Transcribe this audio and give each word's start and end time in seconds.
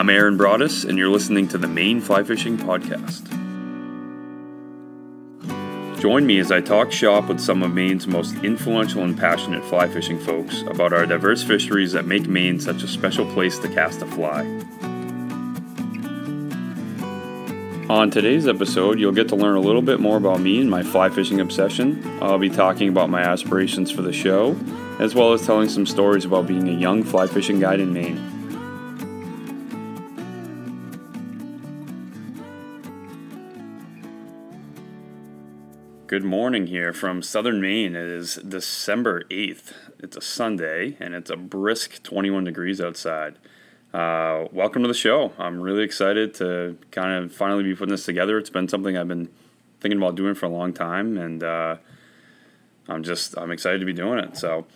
I'm 0.00 0.08
Aaron 0.08 0.38
Broaddus, 0.38 0.88
and 0.88 0.96
you're 0.96 1.10
listening 1.10 1.46
to 1.48 1.58
the 1.58 1.68
Maine 1.68 2.00
Fly 2.00 2.22
Fishing 2.22 2.56
Podcast. 2.56 3.28
Join 6.00 6.26
me 6.26 6.38
as 6.38 6.50
I 6.50 6.62
talk 6.62 6.90
shop 6.90 7.28
with 7.28 7.38
some 7.38 7.62
of 7.62 7.74
Maine's 7.74 8.06
most 8.06 8.34
influential 8.36 9.04
and 9.04 9.14
passionate 9.14 9.62
fly 9.62 9.90
fishing 9.90 10.18
folks 10.18 10.62
about 10.62 10.94
our 10.94 11.04
diverse 11.04 11.42
fisheries 11.42 11.92
that 11.92 12.06
make 12.06 12.26
Maine 12.26 12.58
such 12.58 12.82
a 12.82 12.88
special 12.88 13.30
place 13.34 13.58
to 13.58 13.68
cast 13.68 14.00
a 14.00 14.06
fly. 14.06 14.40
On 17.90 18.10
today's 18.10 18.48
episode, 18.48 18.98
you'll 18.98 19.12
get 19.12 19.28
to 19.28 19.36
learn 19.36 19.58
a 19.58 19.60
little 19.60 19.82
bit 19.82 20.00
more 20.00 20.16
about 20.16 20.40
me 20.40 20.62
and 20.62 20.70
my 20.70 20.82
fly 20.82 21.10
fishing 21.10 21.40
obsession. 21.40 22.02
I'll 22.22 22.38
be 22.38 22.48
talking 22.48 22.88
about 22.88 23.10
my 23.10 23.20
aspirations 23.20 23.90
for 23.90 24.00
the 24.00 24.14
show, 24.14 24.56
as 24.98 25.14
well 25.14 25.34
as 25.34 25.44
telling 25.44 25.68
some 25.68 25.84
stories 25.84 26.24
about 26.24 26.46
being 26.46 26.70
a 26.70 26.72
young 26.72 27.02
fly 27.02 27.26
fishing 27.26 27.60
guide 27.60 27.80
in 27.80 27.92
Maine. 27.92 28.29
Good 36.10 36.24
morning 36.24 36.66
here 36.66 36.92
from 36.92 37.22
southern 37.22 37.60
Maine. 37.60 37.94
It 37.94 38.08
is 38.08 38.34
December 38.34 39.22
8th. 39.30 39.72
It's 40.00 40.16
a 40.16 40.20
Sunday 40.20 40.96
and 40.98 41.14
it's 41.14 41.30
a 41.30 41.36
brisk 41.36 42.02
21 42.02 42.42
degrees 42.42 42.80
outside. 42.80 43.36
Uh, 43.94 44.46
welcome 44.50 44.82
to 44.82 44.88
the 44.88 44.92
show. 44.92 45.32
I'm 45.38 45.60
really 45.60 45.84
excited 45.84 46.34
to 46.34 46.76
kind 46.90 47.12
of 47.12 47.32
finally 47.32 47.62
be 47.62 47.76
putting 47.76 47.92
this 47.92 48.04
together. 48.04 48.38
It's 48.38 48.50
been 48.50 48.66
something 48.66 48.96
I've 48.96 49.06
been 49.06 49.28
thinking 49.80 49.98
about 49.98 50.16
doing 50.16 50.34
for 50.34 50.46
a 50.46 50.48
long 50.48 50.72
time 50.72 51.16
and 51.16 51.44
uh, 51.44 51.76
I'm 52.88 53.04
just 53.04 53.38
I'm 53.38 53.52
excited 53.52 53.78
to 53.78 53.86
be 53.86 53.92
doing 53.92 54.18
it. 54.18 54.36
So 54.36 54.66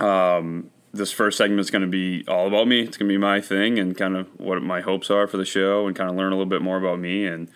um, 0.00 0.68
this 0.92 1.12
first 1.12 1.38
segment 1.38 1.60
is 1.60 1.70
going 1.70 1.80
to 1.80 1.88
be 1.88 2.26
all 2.28 2.46
about 2.46 2.68
me. 2.68 2.82
It's 2.82 2.98
going 2.98 3.08
to 3.08 3.14
be 3.14 3.16
my 3.16 3.40
thing 3.40 3.78
and 3.78 3.96
kind 3.96 4.18
of 4.18 4.28
what 4.38 4.62
my 4.62 4.82
hopes 4.82 5.10
are 5.10 5.26
for 5.26 5.38
the 5.38 5.46
show 5.46 5.86
and 5.86 5.96
kind 5.96 6.10
of 6.10 6.16
learn 6.16 6.30
a 6.30 6.36
little 6.36 6.44
bit 6.44 6.60
more 6.60 6.76
about 6.76 6.98
me 6.98 7.24
and 7.24 7.48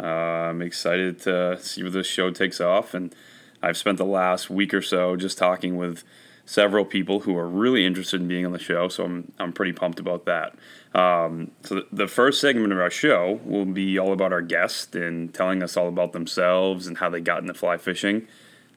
uh, 0.00 0.06
I'm 0.06 0.62
excited 0.62 1.20
to 1.20 1.58
see 1.60 1.82
where 1.82 1.90
this 1.90 2.06
show 2.06 2.30
takes 2.30 2.60
off. 2.60 2.94
And 2.94 3.14
I've 3.62 3.76
spent 3.76 3.98
the 3.98 4.04
last 4.04 4.50
week 4.50 4.72
or 4.72 4.82
so 4.82 5.16
just 5.16 5.38
talking 5.38 5.76
with 5.76 6.04
several 6.44 6.84
people 6.84 7.20
who 7.20 7.36
are 7.36 7.46
really 7.46 7.84
interested 7.84 8.20
in 8.20 8.28
being 8.28 8.46
on 8.46 8.52
the 8.52 8.58
show. 8.58 8.88
So 8.88 9.04
I'm, 9.04 9.32
I'm 9.38 9.52
pretty 9.52 9.72
pumped 9.72 10.00
about 10.00 10.24
that. 10.24 10.54
Um, 10.98 11.50
so 11.62 11.82
the 11.92 12.08
first 12.08 12.40
segment 12.40 12.72
of 12.72 12.78
our 12.78 12.90
show 12.90 13.40
will 13.44 13.66
be 13.66 13.98
all 13.98 14.12
about 14.12 14.32
our 14.32 14.40
guest 14.40 14.94
and 14.94 15.34
telling 15.34 15.62
us 15.62 15.76
all 15.76 15.88
about 15.88 16.12
themselves 16.12 16.86
and 16.86 16.98
how 16.98 17.10
they 17.10 17.20
got 17.20 17.42
into 17.42 17.52
fly 17.52 17.76
fishing. 17.76 18.26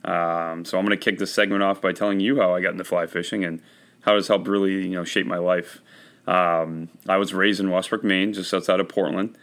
Um, 0.03 0.65
so 0.65 0.77
I'm 0.77 0.85
going 0.85 0.97
to 0.97 1.03
kick 1.03 1.19
this 1.19 1.33
segment 1.33 1.63
off 1.63 1.81
by 1.81 1.93
telling 1.93 2.19
you 2.19 2.41
how 2.41 2.55
I 2.55 2.61
got 2.61 2.71
into 2.71 2.83
fly 2.83 3.05
fishing 3.05 3.45
and 3.45 3.61
how 4.01 4.17
it's 4.17 4.27
helped 4.27 4.47
really 4.47 4.87
you 4.87 4.95
know 4.95 5.03
shape 5.03 5.27
my 5.27 5.37
life. 5.37 5.79
Um, 6.27 6.89
I 7.07 7.17
was 7.17 7.33
raised 7.33 7.59
in 7.59 7.69
Westbrook, 7.69 8.03
Maine, 8.03 8.33
just 8.33 8.53
outside 8.53 8.79
of 8.79 8.89
Portland. 8.89 9.37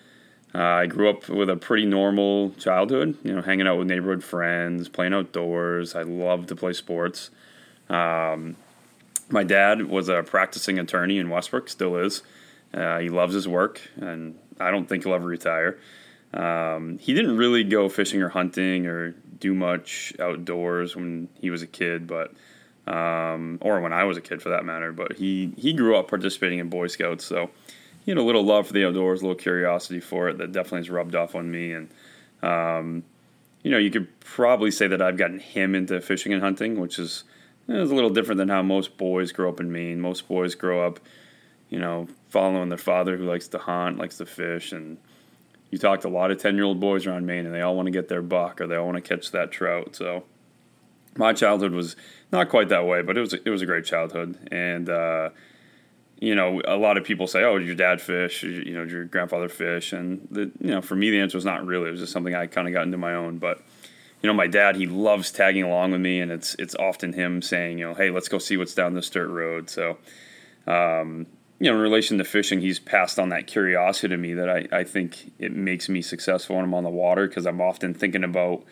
Uh, 0.55 0.59
I 0.59 0.87
grew 0.87 1.11
up 1.11 1.29
with 1.29 1.51
a 1.51 1.57
pretty 1.57 1.85
normal 1.85 2.51
childhood, 2.53 3.19
you 3.23 3.35
know, 3.35 3.43
hanging 3.43 3.67
out 3.67 3.79
with 3.79 3.87
neighborhood 3.87 4.25
friends, 4.25 4.89
playing 4.89 5.13
outdoors. 5.13 5.95
I 5.95 6.03
loved 6.03 6.49
to 6.49 6.57
play 6.57 6.73
sports. 6.73 7.31
Um, 7.89 8.57
my 9.29 9.45
dad 9.45 9.87
was 9.87 10.09
a 10.09 10.23
practicing 10.23 10.79
attorney 10.79 11.19
in 11.19 11.29
Westbrook, 11.29 11.69
still 11.69 11.97
is. 11.97 12.23
Uh, 12.73 12.99
he 12.99 13.09
loves 13.09 13.35
his 13.35 13.47
work, 13.47 13.81
and 13.97 14.39
I 14.59 14.71
don't 14.71 14.89
think 14.89 15.05
he'll 15.05 15.15
ever 15.15 15.27
retire. 15.27 15.79
Um, 16.33 16.99
he 16.99 17.15
didn't 17.15 17.37
really 17.37 17.65
go 17.65 17.89
fishing 17.89 18.23
or 18.23 18.29
hunting 18.29 18.87
or 18.87 19.13
do 19.39 19.55
much 19.55 20.13
outdoors 20.19 20.97
when 20.97 21.29
he 21.41 21.51
was 21.51 21.63
a 21.63 21.67
kid, 21.67 22.07
but 22.07 22.33
um, 22.87 23.59
or 23.61 23.81
when 23.81 23.93
I 23.93 24.05
was 24.05 24.17
a 24.17 24.21
kid 24.21 24.43
for 24.43 24.51
that 24.51 24.65
matter. 24.65 24.93
But 24.93 25.17
he 25.17 25.53
he 25.57 25.73
grew 25.73 25.97
up 25.97 26.09
participating 26.09 26.59
in 26.59 26.69
Boy 26.69 26.87
Scouts, 26.89 27.25
so 27.25 27.51
you 28.09 28.15
know, 28.15 28.23
a 28.23 28.25
little 28.25 28.43
love 28.43 28.67
for 28.67 28.73
the 28.73 28.87
outdoors, 28.87 29.21
a 29.21 29.25
little 29.25 29.37
curiosity 29.37 30.01
for 30.01 30.31
it 30.31 30.39
that 30.39 30.51
definitely 30.51 30.79
has 30.79 30.89
rubbed 30.89 31.15
off 31.15 31.35
on 31.35 31.51
me. 31.51 31.73
And, 31.73 31.91
um, 32.43 33.05
you 33.63 33.71
know, 33.71 33.77
you 33.77 33.91
could 33.91 34.19
probably 34.21 34.71
say 34.71 34.87
that 34.87 35.03
I've 35.03 35.19
gotten 35.19 35.39
him 35.39 35.75
into 35.75 36.01
fishing 36.01 36.33
and 36.33 36.41
hunting, 36.41 36.81
which 36.81 36.99
is, 36.99 37.25
is 37.69 37.91
a 37.91 37.95
little 37.95 38.09
different 38.09 38.39
than 38.39 38.49
how 38.49 38.63
most 38.63 38.97
boys 38.97 39.31
grow 39.31 39.51
up 39.51 39.61
in 39.61 39.71
Maine. 39.71 40.01
Most 40.01 40.27
boys 40.27 40.55
grow 40.55 40.87
up, 40.87 41.01
you 41.69 41.79
know, 41.79 42.09
following 42.31 42.71
their 42.71 42.79
father 42.79 43.19
who 43.19 43.25
likes 43.25 43.47
to 43.49 43.59
hunt, 43.59 43.99
likes 43.99 44.17
to 44.17 44.25
fish. 44.25 44.73
And 44.73 44.97
you 45.71 45.77
talk 45.77 46.01
to 46.01 46.09
a 46.09 46.09
lot 46.09 46.31
of 46.31 46.41
10 46.41 46.55
year 46.55 46.65
old 46.65 46.81
boys 46.81 47.07
around 47.07 47.27
Maine 47.27 47.45
and 47.45 47.55
they 47.55 47.61
all 47.61 47.77
want 47.77 47.89
to 47.89 47.93
get 47.93 48.09
their 48.09 48.23
buck 48.23 48.63
or 48.63 48.67
they 48.67 48.77
all 48.77 48.87
want 48.87 48.97
to 48.97 49.07
catch 49.07 49.33
that 49.33 49.53
trout. 49.53 49.95
So 49.95 50.25
my 51.15 51.35
childhood 51.35 51.73
was 51.73 51.95
not 52.33 52.49
quite 52.49 52.71
that 52.71 52.87
way, 52.87 53.03
but 53.03 53.19
it 53.19 53.21
was, 53.21 53.35
it 53.35 53.51
was 53.51 53.61
a 53.61 53.67
great 53.67 53.85
childhood. 53.85 54.39
And, 54.51 54.89
uh, 54.89 55.29
you 56.21 56.35
know, 56.35 56.61
a 56.67 56.77
lot 56.77 56.97
of 56.97 57.05
people 57.05 57.27
say, 57.27 57.45
"Oh, 57.45 57.57
your 57.57 57.75
dad 57.75 58.01
fish? 58.01 58.43
You 58.43 58.73
know, 58.73 58.83
your 58.83 59.05
grandfather 59.05 59.49
fish?" 59.49 59.93
And 59.93 60.27
the, 60.31 60.51
you 60.61 60.71
know, 60.71 60.83
for 60.83 60.97
me, 60.97 61.11
the 61.11 61.21
answer 61.21 61.37
was 61.37 61.45
not 61.45 61.65
really. 61.65 61.89
It 61.89 61.93
was 61.93 62.01
just 62.01 62.13
something 62.13 62.35
I 62.35 62.47
kind 62.47 62.67
of 62.67 62.75
got 62.75 62.83
into 62.83 62.99
my 62.99 63.15
own. 63.15 63.39
But 63.39 63.63
you 64.23 64.27
know, 64.27 64.35
my 64.35 64.49
dad, 64.49 64.77
he 64.77 64.87
loves 64.87 65.31
tagging 65.31 65.63
along 65.63 65.93
with 65.93 66.01
me, 66.01 66.21
and 66.21 66.33
it's 66.33 66.55
it's 66.57 66.75
often 66.75 67.13
him 67.13 67.41
saying, 67.41 67.79
you 67.79 67.87
know, 67.87 67.95
"Hey, 67.95 68.11
let's 68.11 68.29
go 68.29 68.39
see 68.39 68.57
what's 68.57 68.75
down 68.75 68.95
this 68.95 69.09
dirt 69.09 69.29
road." 69.29 69.71
So, 69.71 69.99
um, 70.67 71.27
you 71.61 71.71
know, 71.71 71.77
in 71.77 71.81
relation 71.81 72.19
to 72.19 72.25
fishing, 72.25 72.61
he's 72.61 72.81
passed 72.81 73.19
on 73.19 73.29
that 73.29 73.47
curiosity 73.47 74.09
to 74.09 74.17
me 74.17 74.35
that 74.35 74.49
I, 74.49 74.67
I 74.73 74.85
think 74.85 75.33
it 75.39 75.53
makes 75.53 75.89
me 75.89 76.03
successful 76.03 76.57
when 76.57 76.65
I'm 76.65 76.75
on 76.75 76.85
the 76.85 76.91
water 76.91 77.29
because 77.29 77.47
I'm 77.47 77.61
often 77.61 77.95
thinking 77.95 78.25
about, 78.25 78.65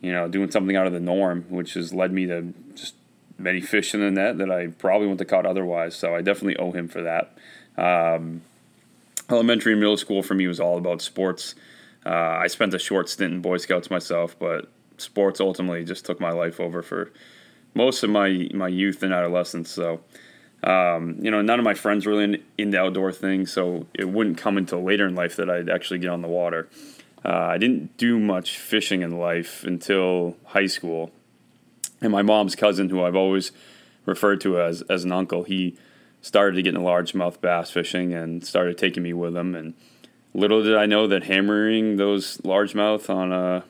you 0.00 0.12
know, 0.12 0.28
doing 0.28 0.50
something 0.50 0.76
out 0.76 0.86
of 0.86 0.94
the 0.94 1.00
norm, 1.00 1.44
which 1.50 1.74
has 1.74 1.92
led 1.92 2.12
me 2.12 2.26
to 2.26 2.54
just 2.74 2.94
many 3.38 3.60
fish 3.60 3.94
in 3.94 4.00
the 4.00 4.10
net 4.10 4.38
that 4.38 4.50
I 4.50 4.68
probably 4.68 5.06
wouldn't 5.06 5.20
have 5.20 5.28
caught 5.28 5.46
otherwise. 5.46 5.96
So 5.96 6.14
I 6.14 6.22
definitely 6.22 6.56
owe 6.56 6.72
him 6.72 6.88
for 6.88 7.02
that. 7.02 7.36
Um, 7.76 8.42
elementary 9.30 9.72
and 9.72 9.80
middle 9.80 9.96
school 9.96 10.22
for 10.22 10.34
me 10.34 10.46
was 10.46 10.60
all 10.60 10.78
about 10.78 11.02
sports. 11.02 11.54
Uh, 12.06 12.10
I 12.10 12.46
spent 12.48 12.74
a 12.74 12.78
short 12.78 13.08
stint 13.08 13.32
in 13.32 13.40
Boy 13.40 13.56
Scouts 13.56 13.90
myself, 13.90 14.36
but 14.38 14.68
sports 14.98 15.40
ultimately 15.40 15.84
just 15.84 16.04
took 16.04 16.20
my 16.20 16.30
life 16.30 16.60
over 16.60 16.82
for 16.82 17.10
most 17.74 18.02
of 18.04 18.10
my 18.10 18.48
my 18.54 18.68
youth 18.68 19.02
and 19.02 19.12
adolescence. 19.12 19.70
So. 19.70 20.00
Um, 20.62 21.18
you 21.20 21.30
know, 21.30 21.42
none 21.42 21.58
of 21.58 21.64
my 21.64 21.74
friends 21.74 22.06
really 22.06 22.42
into 22.56 22.80
outdoor 22.80 23.12
things, 23.12 23.52
so 23.52 23.86
it 23.92 24.08
wouldn't 24.08 24.38
come 24.38 24.56
until 24.56 24.82
later 24.82 25.06
in 25.06 25.14
life 25.14 25.36
that 25.36 25.50
I'd 25.50 25.68
actually 25.68 25.98
get 25.98 26.08
on 26.08 26.22
the 26.22 26.28
water. 26.28 26.70
Uh, 27.22 27.48
I 27.52 27.58
didn't 27.58 27.98
do 27.98 28.18
much 28.18 28.56
fishing 28.56 29.02
in 29.02 29.18
life 29.18 29.64
until 29.64 30.38
high 30.46 30.66
school, 30.66 31.10
and 32.04 32.12
my 32.12 32.22
mom's 32.22 32.54
cousin, 32.54 32.88
who 32.88 33.02
I've 33.02 33.16
always 33.16 33.50
referred 34.06 34.40
to 34.42 34.60
as 34.60 34.82
as 34.82 35.04
an 35.04 35.12
uncle, 35.12 35.44
he 35.44 35.76
started 36.20 36.56
to 36.56 36.62
get 36.62 36.74
into 36.74 36.86
largemouth 36.86 37.40
bass 37.40 37.70
fishing 37.70 38.14
and 38.14 38.46
started 38.46 38.78
taking 38.78 39.02
me 39.02 39.12
with 39.12 39.36
him. 39.36 39.54
And 39.54 39.74
little 40.32 40.62
did 40.62 40.76
I 40.76 40.86
know 40.86 41.06
that 41.06 41.24
hammering 41.24 41.96
those 41.96 42.38
largemouth 42.38 43.10
on 43.10 43.32
a 43.32 43.64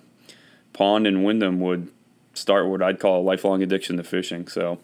pond 0.72 1.06
in 1.06 1.22
Windham 1.22 1.60
would 1.60 1.90
start 2.34 2.66
what 2.66 2.82
I'd 2.82 3.00
call 3.00 3.20
a 3.20 3.22
lifelong 3.22 3.62
addiction 3.62 3.96
to 3.96 4.04
fishing. 4.04 4.48
So 4.48 4.78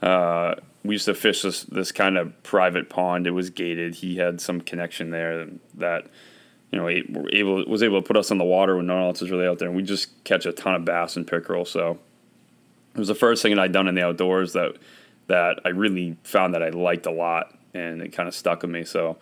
uh, 0.00 0.56
we 0.84 0.94
used 0.94 1.06
to 1.06 1.14
fish 1.14 1.42
this 1.42 1.62
this 1.64 1.92
kind 1.92 2.16
of 2.16 2.42
private 2.42 2.88
pond. 2.88 3.26
It 3.26 3.32
was 3.32 3.50
gated. 3.50 3.96
He 3.96 4.16
had 4.16 4.40
some 4.40 4.60
connection 4.60 5.10
there 5.10 5.48
that 5.74 6.06
you 6.70 6.78
know 6.78 6.88
able 6.88 7.64
was 7.66 7.82
able 7.82 8.00
to 8.00 8.06
put 8.06 8.16
us 8.16 8.30
on 8.30 8.38
the 8.38 8.44
water 8.44 8.76
when 8.76 8.86
no 8.86 8.94
one 8.94 9.04
else 9.04 9.20
was 9.20 9.30
really 9.30 9.46
out 9.46 9.58
there, 9.58 9.68
and 9.68 9.76
we 9.76 9.82
just 9.82 10.24
catch 10.24 10.46
a 10.46 10.52
ton 10.52 10.74
of 10.74 10.84
bass 10.84 11.16
and 11.16 11.26
pickerel. 11.26 11.64
So 11.64 11.98
it 12.94 12.98
was 12.98 13.08
the 13.08 13.14
first 13.14 13.42
thing 13.42 13.54
that 13.54 13.62
I'd 13.62 13.72
done 13.72 13.88
in 13.88 13.94
the 13.94 14.04
outdoors 14.04 14.52
that 14.52 14.76
that 15.28 15.60
I 15.64 15.68
really 15.68 16.16
found 16.24 16.54
that 16.54 16.62
I 16.62 16.70
liked 16.70 17.06
a 17.06 17.10
lot, 17.10 17.56
and 17.74 18.02
it 18.02 18.12
kind 18.12 18.28
of 18.28 18.34
stuck 18.34 18.62
with 18.62 18.70
me. 18.70 18.84
So 18.84 19.16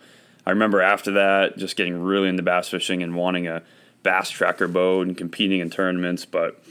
I 0.45 0.49
remember 0.49 0.81
after 0.81 1.11
that, 1.11 1.57
just 1.57 1.75
getting 1.75 2.01
really 2.01 2.27
into 2.27 2.43
bass 2.43 2.67
fishing 2.67 3.03
and 3.03 3.15
wanting 3.15 3.47
a 3.47 3.61
bass 4.03 4.29
tracker 4.29 4.67
boat 4.67 5.07
and 5.07 5.15
competing 5.15 5.59
in 5.59 5.69
tournaments. 5.69 6.25
But 6.25 6.61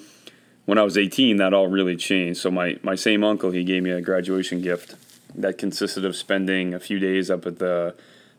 when 0.66 0.78
I 0.78 0.82
was 0.82 0.98
18, 0.98 1.36
that 1.38 1.54
all 1.54 1.68
really 1.68 1.96
changed. 1.96 2.40
So 2.40 2.50
my 2.50 2.78
my 2.82 2.94
same 2.94 3.24
uncle, 3.24 3.50
he 3.50 3.64
gave 3.64 3.82
me 3.82 3.90
a 3.90 4.00
graduation 4.00 4.60
gift 4.60 4.96
that 5.34 5.58
consisted 5.58 6.04
of 6.04 6.16
spending 6.16 6.74
a 6.74 6.80
few 6.80 6.98
days 6.98 7.30
up 7.30 7.46
at 7.46 7.58
the 7.58 7.94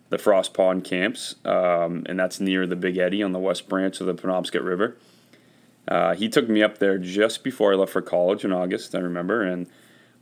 the 0.10 0.18
Frost 0.18 0.54
Pond 0.54 0.84
camps, 0.84 1.36
um, 1.46 2.04
and 2.06 2.20
that's 2.20 2.42
near 2.42 2.68
the 2.68 2.76
Big 2.76 2.98
Eddy 2.98 3.24
on 3.24 3.32
the 3.32 3.40
west 3.40 3.70
branch 3.70 4.02
of 4.02 4.08
the 4.08 4.14
Penobscot 4.14 4.64
River. 4.64 4.98
Uh, 5.88 6.14
he 6.16 6.30
took 6.30 6.48
me 6.48 6.62
up 6.62 6.78
there 6.78 6.98
just 6.98 7.44
before 7.44 7.74
I 7.74 7.76
left 7.76 7.92
for 7.92 8.02
college 8.02 8.46
in 8.46 8.52
August. 8.52 8.96
I 8.96 9.00
remember, 9.00 9.44
and 9.44 9.68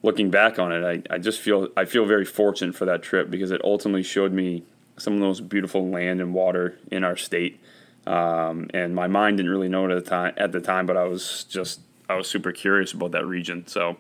looking 0.02 0.32
back 0.32 0.58
on 0.58 0.72
it, 0.72 0.84
I, 1.10 1.14
I 1.14 1.18
just 1.18 1.40
feel 1.40 1.70
I 1.76 1.86
feel 1.86 2.06
very 2.06 2.26
fortunate 2.26 2.76
for 2.76 2.86
that 2.86 3.04
trip 3.04 3.30
because 3.30 3.52
it 3.52 3.62
ultimately 3.64 4.04
showed 4.04 4.32
me 4.32 4.64
some 4.98 5.14
of 5.14 5.20
the 5.20 5.26
most 5.26 5.50
beautiful 5.50 5.88
land 5.88 6.22
and 6.22 6.34
water 6.34 6.78
in 6.92 7.04
our 7.04 7.16
state. 7.16 7.60
Um, 8.08 8.70
and 8.74 8.96
my 8.96 9.08
mind 9.08 9.38
didn't 9.38 9.52
really 9.52 9.70
know 9.70 9.86
it 9.86 9.92
at 9.92 10.04
the 10.04 10.10
time. 10.10 10.34
At 10.38 10.52
the 10.52 10.62
time, 10.62 10.86
but 10.86 10.98
I 10.98 11.04
was 11.04 11.44
just 11.46 11.82
I 12.08 12.16
was 12.16 12.28
super 12.28 12.52
curious 12.52 12.94
about 12.94 13.12
that 13.12 13.26
region. 13.26 13.68
So, 13.68 13.98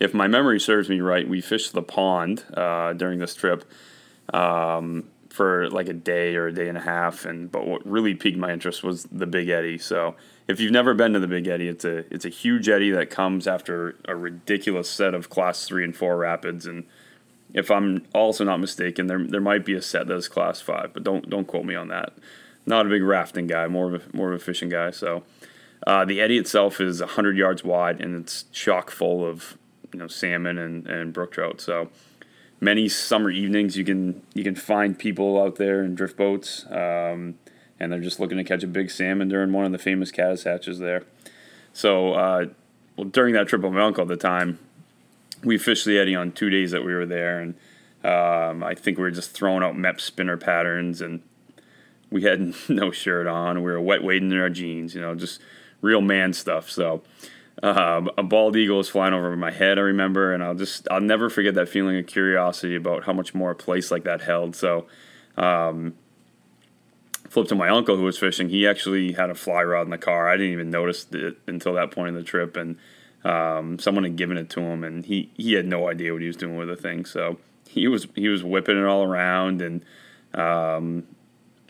if 0.00 0.14
my 0.14 0.26
memory 0.26 0.60
serves 0.60 0.88
me 0.88 1.00
right, 1.00 1.28
we 1.28 1.40
fished 1.40 1.72
the 1.72 1.82
pond 1.82 2.44
uh, 2.54 2.92
during 2.94 3.18
this 3.18 3.34
trip. 3.34 3.64
Um, 4.32 5.08
for 5.32 5.70
like 5.70 5.88
a 5.88 5.94
day 5.94 6.36
or 6.36 6.48
a 6.48 6.52
day 6.52 6.68
and 6.68 6.76
a 6.76 6.82
half. 6.82 7.24
And 7.24 7.50
but 7.50 7.66
what 7.66 7.86
really 7.86 8.14
piqued 8.14 8.38
my 8.38 8.52
interest 8.52 8.82
was 8.82 9.04
the 9.04 9.26
Big 9.26 9.48
Eddy. 9.48 9.78
So 9.78 10.14
if 10.46 10.60
you've 10.60 10.72
never 10.72 10.94
been 10.94 11.12
to 11.14 11.20
the 11.20 11.26
Big 11.26 11.46
Eddy, 11.46 11.68
it's 11.68 11.84
a 11.84 12.04
it's 12.12 12.24
a 12.24 12.28
huge 12.30 12.68
eddy 12.68 12.90
that 12.90 13.10
comes 13.10 13.46
after 13.46 13.96
a 14.06 14.14
ridiculous 14.14 14.90
set 14.90 15.14
of 15.14 15.30
class 15.30 15.66
three 15.66 15.84
and 15.84 15.96
four 15.96 16.16
rapids, 16.16 16.66
and 16.66 16.84
if 17.54 17.70
I'm 17.70 18.06
also 18.14 18.44
not 18.44 18.58
mistaken, 18.58 19.06
there 19.06 19.24
there 19.26 19.40
might 19.40 19.64
be 19.64 19.74
a 19.74 19.82
set 19.82 20.06
that 20.06 20.16
is 20.16 20.28
class 20.28 20.60
five, 20.60 20.92
but 20.92 21.02
don't 21.02 21.28
don't 21.28 21.46
quote 21.46 21.64
me 21.64 21.74
on 21.74 21.88
that. 21.88 22.12
Not 22.64 22.86
a 22.86 22.88
big 22.88 23.02
rafting 23.02 23.46
guy, 23.46 23.66
more 23.66 23.92
of 23.94 24.02
a, 24.02 24.16
more 24.16 24.32
of 24.32 24.40
a 24.40 24.44
fishing 24.44 24.68
guy. 24.68 24.92
So 24.92 25.24
uh, 25.86 26.04
the 26.04 26.20
eddy 26.20 26.38
itself 26.38 26.80
is 26.80 27.00
100 27.00 27.36
yards 27.36 27.64
wide 27.64 28.00
and 28.00 28.14
it's 28.14 28.44
chock 28.52 28.90
full 28.90 29.26
of 29.26 29.58
you 29.92 29.98
know 29.98 30.06
salmon 30.06 30.58
and, 30.58 30.86
and 30.86 31.12
brook 31.12 31.32
trout. 31.32 31.60
So 31.60 31.90
many 32.62 32.88
summer 32.88 33.28
evenings 33.28 33.76
you 33.76 33.84
can 33.84 34.22
you 34.34 34.44
can 34.44 34.54
find 34.54 34.96
people 34.96 35.42
out 35.42 35.56
there 35.56 35.82
in 35.82 35.96
drift 35.96 36.16
boats, 36.16 36.64
um, 36.70 37.34
and 37.78 37.92
they're 37.92 38.00
just 38.00 38.20
looking 38.20 38.38
to 38.38 38.44
catch 38.44 38.62
a 38.62 38.68
big 38.68 38.90
salmon 38.90 39.28
during 39.28 39.52
one 39.52 39.66
of 39.66 39.72
the 39.72 39.78
famous 39.78 40.12
caddis 40.12 40.44
hatches 40.44 40.78
there. 40.78 41.02
So 41.72 42.14
uh, 42.14 42.46
well, 42.96 43.08
during 43.08 43.34
that 43.34 43.48
trip 43.48 43.62
with 43.62 43.72
my 43.72 43.82
uncle 43.82 44.02
at 44.02 44.08
the 44.08 44.16
time, 44.16 44.60
we 45.42 45.58
fished 45.58 45.84
the 45.84 45.98
eddy 45.98 46.14
on 46.14 46.30
two 46.30 46.48
days 46.48 46.70
that 46.70 46.84
we 46.84 46.94
were 46.94 47.04
there, 47.04 47.40
and 47.40 47.54
um, 48.04 48.62
I 48.62 48.74
think 48.74 48.96
we 48.96 49.02
were 49.02 49.10
just 49.10 49.32
throwing 49.32 49.64
out 49.64 49.74
Mepps 49.74 50.02
spinner 50.02 50.36
patterns, 50.36 51.00
and 51.00 51.20
we 52.10 52.22
had 52.22 52.54
no 52.68 52.92
shirt 52.92 53.26
on. 53.26 53.56
We 53.56 53.72
were 53.72 53.80
wet 53.80 54.04
wading 54.04 54.30
in 54.30 54.38
our 54.38 54.50
jeans, 54.50 54.94
you 54.94 55.00
know, 55.00 55.16
just 55.16 55.40
real 55.80 56.00
man 56.00 56.32
stuff. 56.32 56.70
So 56.70 57.02
uh, 57.62 58.02
a 58.16 58.22
bald 58.22 58.56
eagle 58.56 58.78
was 58.78 58.88
flying 58.88 59.14
over 59.14 59.36
my 59.36 59.50
head. 59.50 59.78
I 59.78 59.82
remember, 59.82 60.32
and 60.32 60.42
I'll 60.42 60.54
just 60.54 60.86
I'll 60.90 61.00
never 61.00 61.28
forget 61.28 61.54
that 61.54 61.68
feeling 61.68 61.98
of 61.98 62.06
curiosity 62.06 62.76
about 62.76 63.04
how 63.04 63.12
much 63.12 63.34
more 63.34 63.50
a 63.50 63.56
place 63.56 63.90
like 63.90 64.04
that 64.04 64.22
held. 64.22 64.56
So. 64.56 64.86
Um, 65.36 65.94
flipped 67.32 67.48
to 67.48 67.54
my 67.54 67.70
uncle 67.70 67.96
who 67.96 68.02
was 68.02 68.18
fishing. 68.18 68.50
He 68.50 68.66
actually 68.66 69.12
had 69.12 69.30
a 69.30 69.34
fly 69.34 69.62
rod 69.62 69.86
in 69.86 69.90
the 69.90 69.96
car. 69.96 70.28
I 70.28 70.36
didn't 70.36 70.52
even 70.52 70.68
notice 70.68 71.06
it 71.12 71.38
until 71.46 71.72
that 71.72 71.90
point 71.90 72.08
in 72.08 72.14
the 72.14 72.22
trip, 72.22 72.58
and 72.58 72.76
um, 73.24 73.78
someone 73.78 74.04
had 74.04 74.16
given 74.16 74.36
it 74.36 74.50
to 74.50 74.60
him, 74.60 74.84
and 74.84 75.04
he 75.06 75.30
he 75.34 75.54
had 75.54 75.64
no 75.64 75.88
idea 75.88 76.12
what 76.12 76.20
he 76.20 76.26
was 76.26 76.36
doing 76.36 76.56
with 76.56 76.68
the 76.68 76.76
thing. 76.76 77.06
So 77.06 77.38
he 77.66 77.88
was 77.88 78.06
he 78.14 78.28
was 78.28 78.44
whipping 78.44 78.76
it 78.76 78.84
all 78.84 79.02
around, 79.02 79.62
and 79.62 79.82
um, 80.34 81.06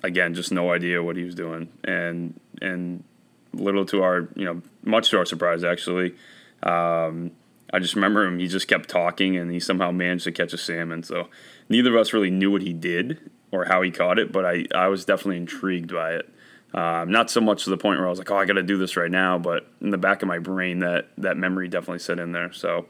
again, 0.02 0.34
just 0.34 0.50
no 0.50 0.72
idea 0.72 1.02
what 1.02 1.16
he 1.16 1.22
was 1.22 1.36
doing, 1.36 1.68
and 1.84 2.40
and 2.60 3.04
little 3.52 3.84
to 3.86 4.02
our 4.02 4.28
you 4.34 4.44
know 4.44 4.62
much 4.82 5.10
to 5.10 5.18
our 5.18 5.24
surprise 5.24 5.64
actually. 5.64 6.14
Um, 6.62 7.32
I 7.72 7.78
just 7.78 7.94
remember 7.94 8.24
him. 8.24 8.38
He 8.38 8.48
just 8.48 8.68
kept 8.68 8.88
talking, 8.88 9.36
and 9.36 9.50
he 9.50 9.58
somehow 9.58 9.90
managed 9.90 10.24
to 10.24 10.32
catch 10.32 10.52
a 10.52 10.58
salmon. 10.58 11.02
So 11.02 11.28
neither 11.68 11.94
of 11.94 12.00
us 12.00 12.12
really 12.12 12.30
knew 12.30 12.50
what 12.50 12.62
he 12.62 12.72
did 12.72 13.30
or 13.50 13.64
how 13.64 13.82
he 13.82 13.90
caught 13.90 14.18
it, 14.18 14.30
but 14.30 14.44
I, 14.44 14.66
I 14.74 14.88
was 14.88 15.04
definitely 15.04 15.38
intrigued 15.38 15.92
by 15.92 16.14
it. 16.14 16.28
Um, 16.74 17.10
not 17.10 17.30
so 17.30 17.40
much 17.40 17.64
to 17.64 17.70
the 17.70 17.76
point 17.76 17.98
where 17.98 18.06
I 18.06 18.10
was 18.10 18.18
like, 18.18 18.30
oh, 18.30 18.36
I 18.36 18.46
got 18.46 18.54
to 18.54 18.62
do 18.62 18.78
this 18.78 18.96
right 18.96 19.10
now, 19.10 19.38
but 19.38 19.66
in 19.80 19.90
the 19.90 19.98
back 19.98 20.22
of 20.22 20.28
my 20.28 20.38
brain, 20.38 20.78
that 20.78 21.10
that 21.18 21.36
memory 21.36 21.68
definitely 21.68 21.98
set 21.98 22.18
in 22.18 22.32
there. 22.32 22.52
So, 22.52 22.86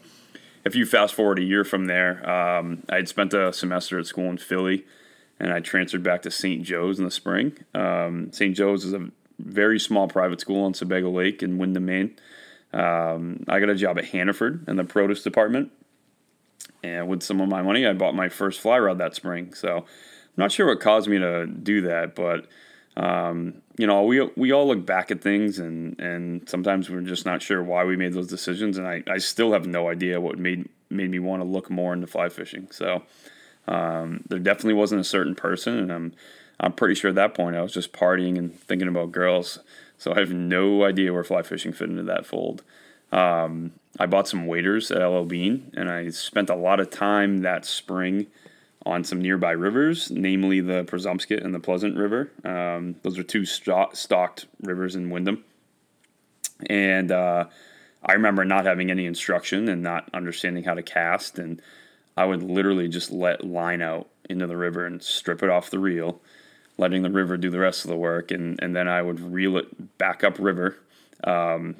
if 0.63 0.75
you 0.75 0.85
fast 0.85 1.13
forward 1.13 1.39
a 1.39 1.43
year 1.43 1.65
from 1.65 1.85
there, 1.85 2.29
um, 2.29 2.83
I 2.89 2.95
had 2.95 3.09
spent 3.09 3.33
a 3.33 3.51
semester 3.51 3.99
at 3.99 4.05
school 4.05 4.29
in 4.29 4.37
Philly, 4.37 4.85
and 5.37 5.51
I 5.51 5.59
transferred 5.59 6.03
back 6.03 6.21
to 6.21 6.31
St. 6.31 6.63
Joe's 6.63 6.97
in 6.97 7.03
the 7.03 7.11
spring. 7.11 7.57
Um, 7.75 8.31
St. 8.31 8.55
Joe's 8.55 8.85
is 8.85 8.93
a 8.93 9.09
very 9.43 9.79
small 9.79 10.07
private 10.07 10.39
school 10.39 10.63
on 10.65 10.73
Sebago 10.73 11.09
Lake 11.09 11.43
in 11.43 11.57
Windham, 11.57 11.85
Maine. 11.85 12.15
Um, 12.73 13.43
I 13.47 13.59
got 13.59 13.69
a 13.69 13.75
job 13.75 13.97
at 13.97 14.05
Hannaford 14.05 14.67
in 14.67 14.77
the 14.77 14.83
produce 14.83 15.21
department, 15.21 15.71
and 16.83 17.07
with 17.07 17.21
some 17.21 17.39
of 17.39 17.49
my 17.49 17.61
money, 17.61 17.85
I 17.85 17.93
bought 17.93 18.15
my 18.15 18.29
first 18.29 18.59
fly 18.59 18.79
rod 18.79 18.97
that 18.97 19.15
spring. 19.15 19.53
So, 19.53 19.77
I'm 19.77 20.41
not 20.41 20.51
sure 20.51 20.65
what 20.65 20.79
caused 20.79 21.07
me 21.07 21.19
to 21.19 21.45
do 21.45 21.81
that, 21.81 22.15
but 22.15 22.47
um, 22.95 23.61
you 23.77 23.87
know, 23.87 24.03
we 24.03 24.21
we 24.35 24.51
all 24.51 24.67
look 24.67 24.85
back 24.85 25.11
at 25.11 25.21
things 25.21 25.59
and 25.59 25.99
and 25.99 26.47
sometimes 26.47 26.89
we're 26.89 27.01
just 27.01 27.25
not 27.25 27.41
sure 27.41 27.63
why 27.63 27.83
we 27.83 27.95
made 27.95 28.13
those 28.13 28.27
decisions. 28.27 28.77
And 28.77 28.87
I, 28.87 29.03
I 29.07 29.17
still 29.17 29.53
have 29.53 29.65
no 29.65 29.89
idea 29.89 30.21
what 30.21 30.37
made 30.37 30.69
made 30.89 31.09
me 31.09 31.19
want 31.19 31.41
to 31.41 31.47
look 31.47 31.69
more 31.69 31.93
into 31.93 32.07
fly 32.07 32.29
fishing. 32.29 32.67
So 32.71 33.03
um, 33.67 34.23
there 34.29 34.39
definitely 34.39 34.73
wasn't 34.73 35.01
a 35.01 35.05
certain 35.05 35.35
person, 35.35 35.77
and 35.77 35.91
I'm 35.91 36.13
I'm 36.63 36.73
pretty 36.73 36.95
sure 36.95 37.09
at 37.09 37.15
that 37.15 37.33
point 37.33 37.55
I 37.55 37.61
was 37.61 37.73
just 37.73 37.91
partying 37.91 38.37
and 38.37 38.57
thinking 38.57 38.87
about 38.87 39.11
girls. 39.11 39.59
So 39.97 40.13
I 40.13 40.19
have 40.19 40.31
no 40.31 40.83
idea 40.85 41.13
where 41.13 41.23
fly 41.23 41.43
fishing 41.43 41.73
fit 41.73 41.89
into 41.89 42.03
that 42.03 42.25
fold. 42.25 42.63
Um, 43.11 43.73
I 43.99 44.05
bought 44.05 44.27
some 44.27 44.47
waders 44.47 44.89
at 44.89 45.05
LL 45.05 45.25
Bean, 45.25 45.71
and 45.75 45.89
I 45.89 46.09
spent 46.09 46.49
a 46.49 46.55
lot 46.55 46.79
of 46.79 46.89
time 46.89 47.41
that 47.41 47.65
spring 47.65 48.27
on 48.85 49.03
some 49.03 49.21
nearby 49.21 49.51
rivers, 49.51 50.09
namely 50.09 50.61
the 50.61 50.83
Presumpscot 50.85 51.43
and 51.43 51.53
the 51.53 51.59
Pleasant 51.59 51.95
River. 51.95 52.31
Um, 52.43 52.95
those 53.03 53.19
are 53.19 53.23
two 53.23 53.45
stocked 53.45 54.45
rivers 54.61 54.95
in 54.95 55.09
Windham. 55.09 55.43
And 56.69 57.11
uh, 57.11 57.45
I 58.03 58.13
remember 58.13 58.43
not 58.45 58.65
having 58.65 58.89
any 58.89 59.05
instruction 59.05 59.69
and 59.69 59.83
not 59.83 60.09
understanding 60.13 60.63
how 60.63 60.73
to 60.73 60.83
cast. 60.83 61.39
And 61.39 61.61
I 62.17 62.25
would 62.25 62.43
literally 62.43 62.87
just 62.87 63.11
let 63.11 63.45
line 63.45 63.81
out 63.81 64.07
into 64.29 64.47
the 64.47 64.57
river 64.57 64.85
and 64.85 65.01
strip 65.01 65.43
it 65.43 65.49
off 65.49 65.69
the 65.69 65.79
reel, 65.79 66.21
letting 66.77 67.03
the 67.03 67.09
river 67.09 67.37
do 67.37 67.49
the 67.49 67.59
rest 67.59 67.85
of 67.85 67.89
the 67.89 67.95
work. 67.95 68.31
And, 68.31 68.59
and 68.61 68.75
then 68.75 68.87
I 68.87 69.01
would 69.01 69.19
reel 69.19 69.57
it 69.57 69.97
back 69.97 70.23
up 70.23 70.37
river. 70.39 70.77
Um, 71.23 71.75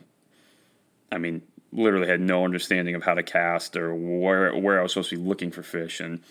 I 1.12 1.18
mean, 1.18 1.42
literally 1.72 2.08
had 2.08 2.22
no 2.22 2.46
understanding 2.46 2.96
of 2.96 3.04
how 3.04 3.14
to 3.14 3.24
cast 3.24 3.76
or 3.76 3.94
where, 3.94 4.56
where 4.56 4.80
I 4.80 4.84
was 4.84 4.94
supposed 4.94 5.10
to 5.10 5.18
be 5.18 5.24
looking 5.24 5.52
for 5.52 5.64
fish. 5.64 6.00
And 6.00 6.22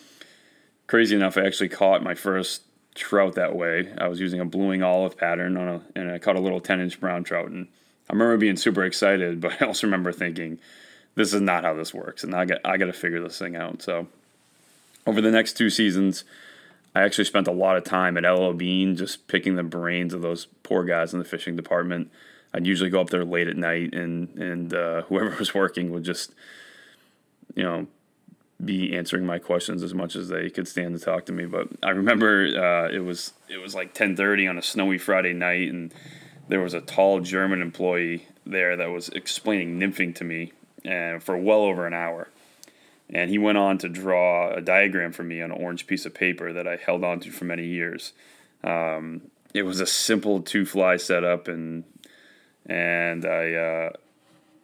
crazy 0.86 1.16
enough, 1.16 1.36
I 1.36 1.44
actually 1.44 1.68
caught 1.68 2.02
my 2.02 2.14
first 2.14 2.62
trout 2.94 3.34
that 3.34 3.56
way. 3.56 3.92
I 3.98 4.08
was 4.08 4.20
using 4.20 4.40
a 4.40 4.44
blue 4.44 4.68
wing 4.68 4.82
olive 4.82 5.16
pattern 5.16 5.56
on 5.56 5.68
a, 5.68 5.82
and 5.96 6.10
I 6.10 6.18
caught 6.18 6.36
a 6.36 6.40
little 6.40 6.60
10 6.60 6.80
inch 6.80 7.00
brown 7.00 7.24
trout. 7.24 7.50
And 7.50 7.68
I 8.08 8.12
remember 8.12 8.36
being 8.36 8.56
super 8.56 8.84
excited, 8.84 9.40
but 9.40 9.60
I 9.60 9.66
also 9.66 9.86
remember 9.86 10.12
thinking, 10.12 10.58
this 11.14 11.34
is 11.34 11.40
not 11.40 11.64
how 11.64 11.74
this 11.74 11.92
works. 11.92 12.24
And 12.24 12.34
I 12.34 12.44
got, 12.44 12.60
I 12.64 12.76
got 12.76 12.86
to 12.86 12.92
figure 12.92 13.22
this 13.22 13.38
thing 13.38 13.56
out. 13.56 13.82
So 13.82 14.06
over 15.06 15.20
the 15.20 15.30
next 15.30 15.54
two 15.54 15.68
seasons, 15.68 16.24
I 16.94 17.02
actually 17.02 17.24
spent 17.24 17.48
a 17.48 17.52
lot 17.52 17.76
of 17.76 17.84
time 17.84 18.16
at 18.18 18.30
LL 18.30 18.52
Bean 18.52 18.96
just 18.96 19.26
picking 19.26 19.56
the 19.56 19.62
brains 19.62 20.12
of 20.12 20.22
those 20.22 20.46
poor 20.62 20.84
guys 20.84 21.12
in 21.12 21.18
the 21.18 21.24
fishing 21.24 21.56
department. 21.56 22.10
I'd 22.52 22.66
usually 22.66 22.90
go 22.90 23.00
up 23.00 23.10
there 23.10 23.24
late 23.24 23.48
at 23.48 23.56
night 23.56 23.94
and, 23.94 24.28
and 24.38 24.74
uh, 24.74 25.02
whoever 25.08 25.36
was 25.38 25.54
working 25.54 25.90
would 25.90 26.04
just, 26.04 26.34
you 27.54 27.62
know, 27.62 27.86
be 28.64 28.96
answering 28.96 29.26
my 29.26 29.38
questions 29.38 29.82
as 29.82 29.94
much 29.94 30.14
as 30.14 30.28
they 30.28 30.48
could 30.48 30.68
stand 30.68 30.98
to 30.98 31.04
talk 31.04 31.26
to 31.26 31.32
me. 31.32 31.46
But 31.46 31.68
I 31.82 31.90
remember 31.90 32.46
uh, 32.46 32.94
it 32.94 33.00
was 33.00 33.32
it 33.48 33.58
was 33.58 33.74
like 33.74 33.92
ten 33.94 34.16
thirty 34.16 34.46
on 34.46 34.58
a 34.58 34.62
snowy 34.62 34.98
Friday 34.98 35.32
night, 35.32 35.68
and 35.68 35.92
there 36.48 36.60
was 36.60 36.74
a 36.74 36.80
tall 36.80 37.20
German 37.20 37.60
employee 37.60 38.26
there 38.46 38.76
that 38.76 38.90
was 38.90 39.08
explaining 39.10 39.78
nymphing 39.80 40.14
to 40.16 40.24
me, 40.24 40.52
and 40.84 41.16
uh, 41.16 41.18
for 41.18 41.36
well 41.36 41.62
over 41.62 41.86
an 41.86 41.94
hour. 41.94 42.28
And 43.12 43.30
he 43.30 43.38
went 43.38 43.58
on 43.58 43.78
to 43.78 43.88
draw 43.88 44.50
a 44.52 44.60
diagram 44.60 45.12
for 45.12 45.22
me 45.22 45.42
on 45.42 45.52
an 45.52 45.58
orange 45.58 45.86
piece 45.86 46.06
of 46.06 46.14
paper 46.14 46.52
that 46.52 46.66
I 46.66 46.76
held 46.76 47.04
onto 47.04 47.30
for 47.30 47.44
many 47.44 47.66
years. 47.66 48.14
Um, 48.64 49.22
it 49.52 49.62
was 49.62 49.80
a 49.80 49.86
simple 49.86 50.40
two 50.40 50.64
fly 50.64 50.96
setup, 50.96 51.46
and 51.46 51.84
and 52.66 53.26
I 53.26 53.52
uh, 53.52 53.92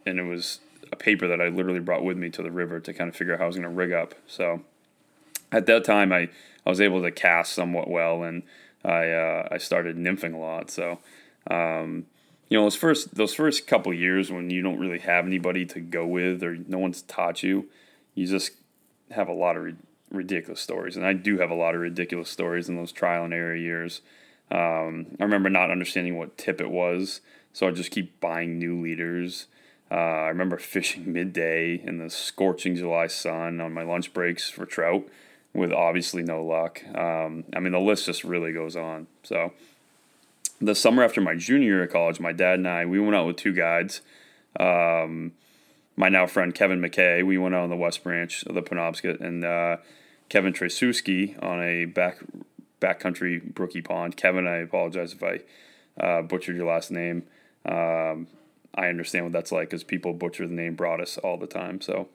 and 0.06 0.18
it 0.18 0.22
was 0.22 0.60
a 0.90 0.96
paper 0.96 1.28
that 1.28 1.40
I 1.40 1.48
literally 1.48 1.80
brought 1.80 2.04
with 2.04 2.16
me 2.16 2.30
to 2.30 2.42
the 2.42 2.50
river 2.50 2.80
to 2.80 2.94
kind 2.94 3.08
of 3.08 3.16
figure 3.16 3.34
out 3.34 3.38
how 3.40 3.44
I 3.44 3.48
was 3.48 3.56
going 3.56 3.68
to 3.68 3.74
rig 3.74 3.92
up. 3.92 4.14
So 4.26 4.62
at 5.52 5.66
that 5.66 5.84
time, 5.84 6.12
I, 6.12 6.30
I 6.64 6.70
was 6.70 6.80
able 6.80 7.02
to 7.02 7.10
cast 7.10 7.52
somewhat 7.52 7.88
well, 7.88 8.22
and 8.22 8.42
I 8.84 9.10
uh, 9.10 9.48
I 9.50 9.58
started 9.58 9.96
nymphing 9.96 10.34
a 10.34 10.38
lot. 10.38 10.70
So 10.70 10.98
um, 11.50 12.06
you 12.48 12.58
know 12.58 12.64
those 12.64 12.76
first 12.76 13.14
those 13.14 13.34
first 13.34 13.66
couple 13.66 13.92
years 13.92 14.30
when 14.30 14.50
you 14.50 14.62
don't 14.62 14.78
really 14.78 15.00
have 15.00 15.26
anybody 15.26 15.66
to 15.66 15.80
go 15.80 16.06
with 16.06 16.42
or 16.42 16.56
no 16.56 16.78
one's 16.78 17.02
taught 17.02 17.42
you, 17.42 17.68
you 18.18 18.26
just 18.26 18.52
have 19.10 19.28
a 19.28 19.32
lot 19.32 19.56
of 19.56 19.62
ri- 19.62 19.76
ridiculous 20.10 20.60
stories, 20.60 20.96
and 20.96 21.06
I 21.06 21.12
do 21.12 21.38
have 21.38 21.50
a 21.50 21.54
lot 21.54 21.74
of 21.74 21.80
ridiculous 21.80 22.30
stories 22.30 22.68
in 22.68 22.76
those 22.76 22.92
trial 22.92 23.24
and 23.24 23.34
error 23.34 23.56
years. 23.56 24.00
Um, 24.50 25.16
I 25.20 25.24
remember 25.24 25.50
not 25.50 25.70
understanding 25.70 26.16
what 26.16 26.38
tippet 26.38 26.70
was, 26.70 27.20
so 27.52 27.68
I 27.68 27.70
just 27.70 27.90
keep 27.90 28.20
buying 28.20 28.58
new 28.58 28.80
leaders 28.80 29.46
uh, 29.90 29.94
I 29.94 30.28
remember 30.28 30.58
fishing 30.58 31.12
midday 31.12 31.80
in 31.82 31.98
the 31.98 32.10
scorching 32.10 32.76
July 32.76 33.06
sun 33.06 33.60
on 33.60 33.72
my 33.72 33.82
lunch 33.82 34.12
breaks 34.12 34.48
for 34.48 34.66
trout 34.66 35.06
with 35.54 35.72
obviously 35.72 36.22
no 36.22 36.44
luck. 36.44 36.82
Um, 36.94 37.44
I 37.54 37.60
mean, 37.60 37.72
the 37.72 37.80
list 37.80 38.06
just 38.06 38.24
really 38.24 38.52
goes 38.52 38.76
on. 38.76 39.06
So, 39.22 39.52
the 40.60 40.74
summer 40.74 41.04
after 41.04 41.20
my 41.20 41.36
junior 41.36 41.68
year 41.68 41.82
of 41.84 41.92
college, 41.92 42.20
my 42.20 42.32
dad 42.32 42.58
and 42.58 42.68
I, 42.68 42.84
we 42.84 43.00
went 43.00 43.14
out 43.14 43.26
with 43.26 43.36
two 43.36 43.52
guides. 43.52 44.02
Um, 44.58 45.32
my 45.98 46.08
now 46.08 46.26
friend 46.26 46.54
Kevin 46.54 46.80
McKay, 46.80 47.26
we 47.26 47.36
went 47.36 47.56
out 47.56 47.64
on 47.64 47.70
the 47.70 47.76
West 47.76 48.04
Branch 48.04 48.44
of 48.44 48.54
the 48.54 48.62
Penobscot, 48.62 49.20
and 49.20 49.44
uh, 49.44 49.78
Kevin 50.28 50.52
Tresuski 50.52 51.42
on 51.42 51.60
a 51.60 51.86
back 51.86 52.18
backcountry 52.80 53.52
brookie 53.52 53.82
pond. 53.82 54.16
Kevin, 54.16 54.46
I 54.46 54.58
apologize 54.58 55.12
if 55.12 55.22
I 55.24 55.40
uh, 56.00 56.22
butchered 56.22 56.54
your 56.54 56.66
last 56.66 56.92
name. 56.92 57.24
Um, 57.66 58.28
I 58.76 58.86
understand 58.86 59.24
what 59.24 59.32
that's 59.32 59.50
like 59.50 59.70
because 59.70 59.82
people 59.82 60.12
butcher 60.12 60.46
the 60.46 60.54
name 60.54 60.76
Broaddus 60.76 61.18
all 61.24 61.36
the 61.36 61.48
time. 61.48 61.80
So, 61.80 62.08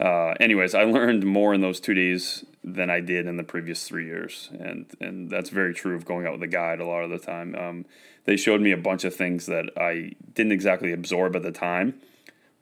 uh, 0.00 0.34
anyways, 0.40 0.74
I 0.74 0.82
learned 0.82 1.24
more 1.24 1.54
in 1.54 1.60
those 1.60 1.78
two 1.78 1.94
days 1.94 2.44
than 2.64 2.90
I 2.90 2.98
did 2.98 3.28
in 3.28 3.36
the 3.36 3.44
previous 3.44 3.86
three 3.86 4.06
years, 4.06 4.50
and 4.58 4.86
and 5.00 5.30
that's 5.30 5.50
very 5.50 5.74
true 5.74 5.94
of 5.94 6.04
going 6.04 6.26
out 6.26 6.32
with 6.32 6.42
a 6.42 6.48
guide 6.48 6.80
a 6.80 6.86
lot 6.86 7.04
of 7.04 7.10
the 7.10 7.20
time. 7.20 7.54
Um, 7.54 7.84
they 8.24 8.36
showed 8.36 8.60
me 8.60 8.72
a 8.72 8.76
bunch 8.76 9.04
of 9.04 9.14
things 9.14 9.46
that 9.46 9.70
I 9.76 10.16
didn't 10.34 10.52
exactly 10.52 10.92
absorb 10.92 11.36
at 11.36 11.44
the 11.44 11.52
time, 11.52 11.94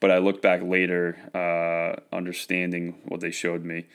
but 0.01 0.11
I 0.11 0.19
look 0.19 0.43
back 0.43 0.63
later, 0.63 1.17
uh, 1.35 2.01
understanding 2.15 2.99
what 3.05 3.21
they 3.21 3.31
showed 3.31 3.65
me. 3.65 3.87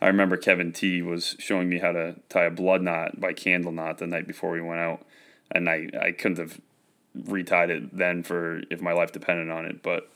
I 0.00 0.06
remember 0.06 0.36
Kevin 0.36 0.72
T 0.72 1.02
was 1.02 1.36
showing 1.38 1.68
me 1.68 1.78
how 1.78 1.92
to 1.92 2.16
tie 2.28 2.44
a 2.44 2.50
blood 2.50 2.82
knot 2.82 3.20
by 3.20 3.32
candle 3.32 3.72
knot 3.72 3.98
the 3.98 4.06
night 4.06 4.26
before 4.26 4.50
we 4.50 4.60
went 4.60 4.80
out, 4.80 5.04
and 5.50 5.68
I 5.68 5.88
I 6.00 6.12
couldn't 6.12 6.38
have 6.38 6.60
retied 7.16 7.70
it 7.70 7.96
then 7.96 8.22
for 8.22 8.62
if 8.70 8.80
my 8.80 8.92
life 8.92 9.12
depended 9.12 9.50
on 9.50 9.66
it, 9.66 9.82
but 9.82 10.10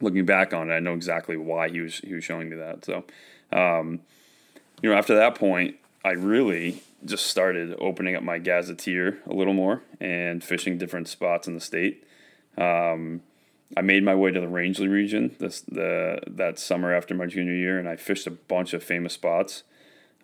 looking 0.00 0.26
back 0.26 0.52
on 0.52 0.70
it, 0.70 0.74
I 0.74 0.80
know 0.80 0.94
exactly 0.94 1.36
why 1.36 1.68
he 1.68 1.80
was 1.80 1.98
he 1.98 2.12
was 2.12 2.24
showing 2.24 2.50
me 2.50 2.56
that. 2.56 2.84
So, 2.84 3.04
um, 3.52 4.00
you 4.82 4.90
know, 4.90 4.96
after 4.96 5.14
that 5.14 5.36
point, 5.36 5.76
I 6.04 6.10
really 6.10 6.82
just 7.04 7.26
started 7.26 7.74
opening 7.78 8.14
up 8.14 8.22
my 8.22 8.38
gazetteer 8.38 9.20
a 9.26 9.32
little 9.32 9.54
more 9.54 9.82
and 10.00 10.42
fishing 10.42 10.78
different 10.78 11.08
spots 11.08 11.48
in 11.48 11.54
the 11.54 11.60
state. 11.60 12.04
Um, 12.58 13.22
I 13.76 13.80
made 13.80 14.04
my 14.04 14.14
way 14.14 14.30
to 14.30 14.40
the 14.40 14.48
Rangeley 14.48 14.88
region 14.88 15.34
this 15.38 15.60
the 15.62 16.20
that 16.26 16.58
summer 16.58 16.94
after 16.94 17.14
my 17.14 17.26
junior 17.26 17.54
year, 17.54 17.78
and 17.78 17.88
I 17.88 17.96
fished 17.96 18.26
a 18.26 18.30
bunch 18.30 18.74
of 18.74 18.82
famous 18.82 19.14
spots. 19.14 19.62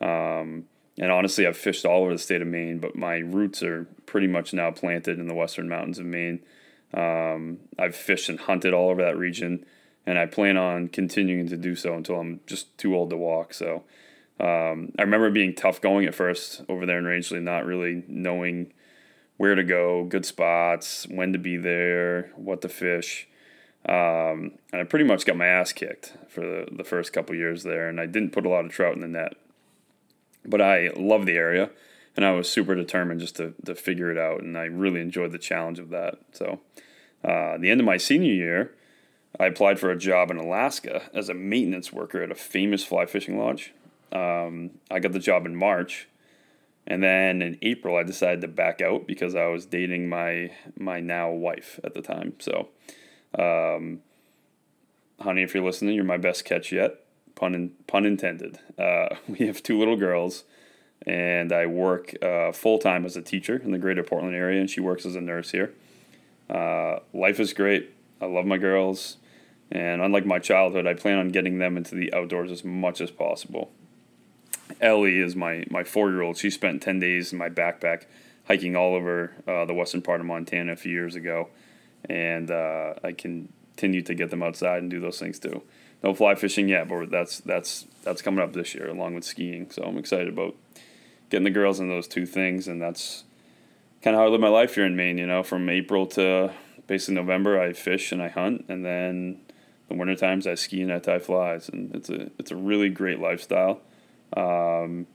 Um, 0.01 0.65
and 0.99 1.13
honestly, 1.13 1.47
I've 1.47 1.57
fished 1.57 1.85
all 1.85 2.03
over 2.03 2.13
the 2.13 2.19
state 2.19 2.43
of 2.43 2.49
Maine, 2.49 2.79
but 2.79 2.97
my 2.97 3.19
roots 3.19 3.63
are 3.63 3.87
pretty 4.07 4.27
much 4.27 4.53
now 4.53 4.71
planted 4.71 5.19
in 5.19 5.29
the 5.29 5.35
western 5.35 5.69
mountains 5.69 5.99
of 5.99 6.07
Maine. 6.07 6.41
Um, 6.93 7.61
I've 7.79 7.95
fished 7.95 8.29
and 8.29 8.41
hunted 8.41 8.75
all 8.75 8.91
over 8.91 9.03
that 9.03 9.17
region, 9.17 9.65
and 10.07 10.19
I 10.19 10.27
plan 10.27 10.57
on 10.57 10.89
continuing 10.89 11.49
to 11.49 11.57
do 11.57 11.77
so 11.77 11.95
until 11.95 12.19
I'm 12.19 12.41
just 12.47 12.77
too 12.79 12.97
old 12.97 13.11
to 13.11 13.17
walk. 13.17 13.55
So 13.55 13.85
um, 14.41 14.93
I 14.99 15.03
remember 15.03 15.31
being 15.31 15.55
tough 15.55 15.81
going 15.81 16.07
at 16.07 16.15
first 16.15 16.63
over 16.69 16.85
there 16.85 16.99
in 16.99 17.05
Rangeley, 17.05 17.41
not 17.41 17.65
really 17.65 18.05
knowing 18.09 18.73
where 19.37 19.55
to 19.55 19.63
go, 19.63 20.05
good 20.05 20.27
spots, 20.27 21.07
when 21.09 21.33
to 21.33 21.39
be 21.39 21.57
there, 21.57 22.33
what 22.35 22.61
to 22.63 22.69
fish. 22.69 23.29
Um, 23.89 24.53
and 24.71 24.83
I 24.83 24.85
pretty 24.85 25.07
much 25.07 25.25
got 25.25 25.37
my 25.37 25.47
ass 25.47 25.73
kicked 25.73 26.13
for 26.29 26.43
the, 26.43 26.69
the 26.71 26.85
first 26.85 27.13
couple 27.15 27.35
years 27.35 27.63
there, 27.63 27.89
and 27.89 27.99
I 27.99 28.05
didn't 28.05 28.33
put 28.33 28.45
a 28.45 28.49
lot 28.51 28.67
of 28.67 28.71
trout 28.71 28.95
in 28.95 29.01
the 29.01 29.09
net. 29.09 29.35
But 30.45 30.61
I 30.61 30.91
love 30.95 31.25
the 31.25 31.37
area, 31.37 31.71
and 32.15 32.25
I 32.25 32.33
was 32.33 32.51
super 32.51 32.75
determined 32.75 33.21
just 33.21 33.37
to, 33.37 33.55
to 33.65 33.75
figure 33.75 34.11
it 34.11 34.19
out, 34.19 34.43
and 34.43 34.59
I 34.59 34.65
really 34.65 35.01
enjoyed 35.01 35.33
the 35.33 35.39
challenge 35.39 35.79
of 35.79 35.89
that. 35.89 36.19
So, 36.33 36.61
uh, 37.25 37.57
the 37.57 37.71
end 37.71 37.81
of 37.81 37.87
my 37.87 37.97
senior 37.97 38.33
year, 38.33 38.75
I 39.41 39.47
applied 39.47 39.79
for 39.79 39.91
a 39.91 39.99
job 39.99 40.31
in 40.31 40.37
Alaska 40.37 41.03
as 41.15 41.31
a 41.31 41.35
maintenance 41.35 41.91
worker 41.91 42.23
at 42.23 42.31
a 42.31 42.35
famous 42.35 42.85
fly 42.85 43.07
fishing 43.07 43.39
lodge. 43.39 43.73
Um, 44.13 44.73
I 44.91 44.99
got 45.01 45.13
the 45.13 45.19
job 45.19 45.47
in 45.47 45.57
March, 45.57 46.09
and 46.87 47.03
then 47.03 47.41
in 47.41 47.59
April 47.63 47.97
I 47.97 48.03
decided 48.03 48.43
to 48.43 48.49
back 48.49 48.83
out 48.83 49.07
because 49.07 49.35
I 49.35 49.47
was 49.47 49.65
dating 49.65 50.09
my 50.11 50.51
my 50.79 51.01
now 51.01 51.31
wife 51.31 51.81
at 51.83 51.95
the 51.95 52.03
time. 52.03 52.35
So, 52.39 52.69
um, 53.37 54.01
honey, 55.21 55.43
if 55.43 55.55
you're 55.55 55.65
listening, 55.65 55.95
you're 55.95 56.05
my 56.05 56.17
best 56.17 56.45
catch 56.45 56.73
yet. 56.73 57.05
Pun 57.35 57.55
in, 57.55 57.71
pun 57.87 58.07
intended. 58.07 58.59
Uh, 58.79 59.17
we 59.29 59.47
have 59.47 59.63
two 59.63 59.79
little 59.79 59.97
girls, 59.97 60.45
and 61.07 61.53
I 61.53 61.67
work 61.67 62.15
uh, 62.23 62.53
full 62.53 62.79
time 62.79 63.05
as 63.05 63.17
a 63.17 63.23
teacher 63.23 63.57
in 63.57 63.73
the 63.73 63.79
Greater 63.79 64.03
Portland 64.03 64.35
area, 64.35 64.61
and 64.61 64.71
she 64.71 64.81
works 64.81 65.05
as 65.07 65.17
a 65.17 65.21
nurse 65.21 65.51
here. 65.51 65.73
Uh, 66.49 67.01
life 67.13 67.41
is 67.41 67.53
great. 67.53 67.95
I 68.21 68.27
love 68.27 68.47
my 68.47 68.59
girls. 68.59 69.19
And 69.71 70.01
unlike 70.01 70.25
my 70.25 70.39
childhood, 70.39 70.87
I 70.87 70.95
plan 70.95 71.19
on 71.19 71.29
getting 71.29 71.59
them 71.59 71.77
into 71.77 71.95
the 71.95 72.13
outdoors 72.15 72.51
as 72.51 72.65
much 72.65 73.01
as 73.01 73.11
possible. 73.11 73.71
Ellie 74.81 75.19
is 75.19 75.37
my, 75.37 75.65
my 75.71 75.85
four 75.85 76.11
year 76.11 76.23
old. 76.23 76.39
She 76.39 76.51
spent 76.51 76.83
10 76.83 77.01
days 77.01 77.33
in 77.33 77.39
my 77.39 77.49
backpack 77.49 78.05
hiking 78.47 78.77
all 78.77 78.95
over 78.95 79.33
uh, 79.47 79.67
the 79.67 79.75
western 79.75 80.01
part 80.01 80.21
of 80.21 80.27
Montana 80.27 80.73
a 80.73 80.77
few 80.77 80.93
years 80.93 81.15
ago. 81.15 81.49
And 82.09 82.51
uh, 82.51 82.95
I 83.03 83.13
continue 83.13 84.03
to 84.03 84.15
get 84.15 84.31
them 84.31 84.43
outside 84.43 84.83
and 84.83 84.91
do 84.91 85.01
those 85.01 85.19
things 85.19 85.39
too. 85.39 85.63
No 86.03 86.15
fly 86.15 86.35
fishing 86.35 86.69
yet, 86.69 86.89
but 86.89 87.11
that's 87.11 87.41
that's 87.41 87.87
that's 88.05 88.23
coming 88.23 88.43
up 88.43 88.53
this 88.53 88.75
year 88.75 88.89
along 88.89 89.15
with 89.15 89.25
skiing. 89.25 89.71
So 89.71 89.83
I'm 89.83 89.99
excited 89.99 90.29
about 90.29 90.55
getting 91.31 91.45
the 91.45 91.51
girls 91.51 91.81
in 91.81 91.89
those 91.89 92.07
two 92.07 92.25
things, 92.25 92.69
and 92.69 92.81
that's 92.81 93.25
kind 94.03 94.15
of 94.15 94.21
how 94.21 94.27
I 94.27 94.31
live 94.31 94.41
my 94.41 94.49
life 94.49 94.75
here 94.77 94.87
in 94.87 94.97
Maine. 94.97 95.19
You 95.19 95.27
know, 95.27 95.43
from 95.43 95.69
April 95.69 96.07
to 96.09 96.53
basically 96.87 97.17
November, 97.17 97.61
I 97.61 97.73
fish 97.73 98.13
and 98.13 98.23
I 98.23 98.29
hunt, 98.29 98.65
and 98.69 98.85
then 98.85 99.41
the 99.89 99.95
winter 99.95 100.15
times 100.15 100.47
I 100.47 100.55
ski 100.55 100.83
and 100.83 100.93
I 100.93 101.01
tie 101.01 101.19
flies, 101.19 101.69
and 101.69 101.95
it's 101.95 102.11
a 102.11 102.31
it's 102.39 102.51
a 102.51 102.57
really 102.57 102.91
great 102.91 103.19
lifestyle. 103.19 103.81
Um, 104.37 105.07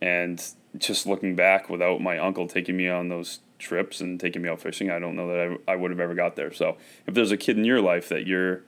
and 0.00 0.42
just 0.76 1.06
looking 1.06 1.34
back, 1.34 1.70
without 1.70 2.00
my 2.00 2.18
uncle 2.18 2.46
taking 2.46 2.76
me 2.76 2.88
on 2.88 3.08
those 3.08 3.40
trips 3.58 4.00
and 4.00 4.20
taking 4.20 4.42
me 4.42 4.48
out 4.48 4.60
fishing, 4.60 4.90
I 4.90 4.98
don't 4.98 5.16
know 5.16 5.28
that 5.28 5.58
I, 5.66 5.72
I 5.72 5.76
would 5.76 5.90
have 5.90 6.00
ever 6.00 6.14
got 6.14 6.36
there. 6.36 6.52
So 6.52 6.76
if 7.06 7.14
there's 7.14 7.32
a 7.32 7.36
kid 7.36 7.56
in 7.56 7.64
your 7.64 7.80
life 7.80 8.08
that 8.10 8.26
you're, 8.26 8.62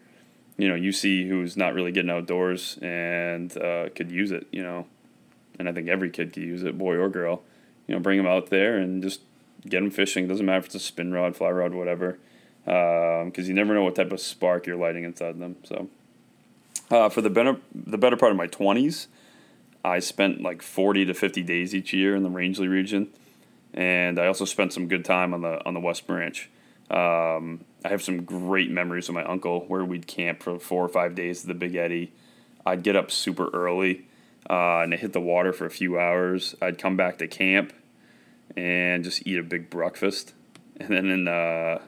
you 0.57 0.69
know, 0.69 0.75
you 0.75 0.93
see 0.93 1.29
who's 1.29 1.57
not 1.57 1.75
really 1.75 1.93
getting 1.93 2.11
outdoors 2.11 2.79
and 2.83 3.57
uh, 3.57 3.91
could 3.95 4.11
use 4.11 4.31
it, 4.31 4.47
you 4.51 4.63
know, 4.63 4.87
and 5.59 5.69
I 5.69 5.73
think 5.73 5.89
every 5.89 6.11
kid 6.11 6.33
could 6.33 6.43
use 6.43 6.63
it, 6.63 6.79
boy 6.79 6.97
or 6.97 7.09
girl, 7.09 7.43
you 7.87 7.95
know, 7.95 8.01
bring 8.01 8.17
them 8.17 8.27
out 8.27 8.51
there 8.51 8.79
and 8.79 9.03
just 9.03 9.21
get 9.69 9.81
them 9.81 9.91
fishing. 9.91 10.25
It 10.25 10.29
Doesn't 10.29 10.47
matter 10.47 10.59
if 10.59 10.67
it's 10.67 10.75
a 10.75 10.81
spin 10.81 11.13
rod, 11.13 11.37
fly 11.37 11.51
rod, 11.51 11.75
whatever, 11.75 12.19
because 12.65 13.39
um, 13.39 13.45
you 13.45 13.55
never 13.55 13.75
know 13.75 13.85
what 13.85 13.95
type 13.95 14.13
of 14.13 14.21
spark 14.21 14.67
you're 14.67 14.77
lighting 14.77 15.05
inside 15.05 15.39
them. 15.39 15.57
So 15.65 15.89
uh, 16.91 17.09
for 17.09 17.21
the 17.21 17.31
better 17.31 17.59
the 17.75 17.99
better 17.99 18.17
part 18.17 18.33
of 18.33 18.39
my 18.39 18.47
twenties. 18.47 19.09
I 19.85 19.99
spent 20.01 20.43
like 20.43 20.63
40 20.63 21.07
to 21.07 21.15
50 21.15 21.43
days 21.43 21.75
each 21.75 21.93
year 21.93 22.15
in 22.15 22.23
the 22.23 22.31
Rangeley 22.31 22.69
region, 22.69 23.09
and 23.73 24.19
I 24.19 24.27
also 24.27 24.45
spent 24.45 24.73
some 24.73 24.89
good 24.89 25.05
time 25.05 25.33
on 25.33 25.43
the 25.43 25.65
on 25.65 25.75
the 25.75 25.81
West 25.81 26.07
Branch. 26.07 26.49
Um, 26.91 27.65
I 27.85 27.89
have 27.89 28.03
some 28.03 28.25
great 28.25 28.71
memories 28.71 29.09
with 29.09 29.15
my 29.15 29.25
uncle 29.25 29.61
where 29.67 29.85
we'd 29.85 30.07
camp 30.07 30.43
for 30.43 30.59
four 30.59 30.85
or 30.85 30.89
five 30.89 31.15
days 31.15 31.43
at 31.43 31.49
the 31.49 31.55
Big 31.55 31.77
Eddy. 31.77 32.13
I'd 32.67 32.83
get 32.83 32.97
up 32.97 33.11
super 33.11 33.49
early 33.55 34.07
uh, 34.51 34.81
and 34.81 34.93
hit 34.93 35.13
the 35.13 35.21
water 35.21 35.53
for 35.53 35.67
a 35.67 35.71
few 35.71 35.99
hours. 35.99 36.55
I'd 36.61 36.79
come 36.79 36.97
back 36.97 37.19
to 37.19 37.29
camp 37.29 37.73
and 38.57 39.05
just 39.05 39.27
eat 39.27 39.39
a 39.39 39.43
big 39.43 39.71
breakfast, 39.71 40.35
and 40.77 40.91
then 40.91 41.07
in, 41.07 41.29
uh, 41.29 41.79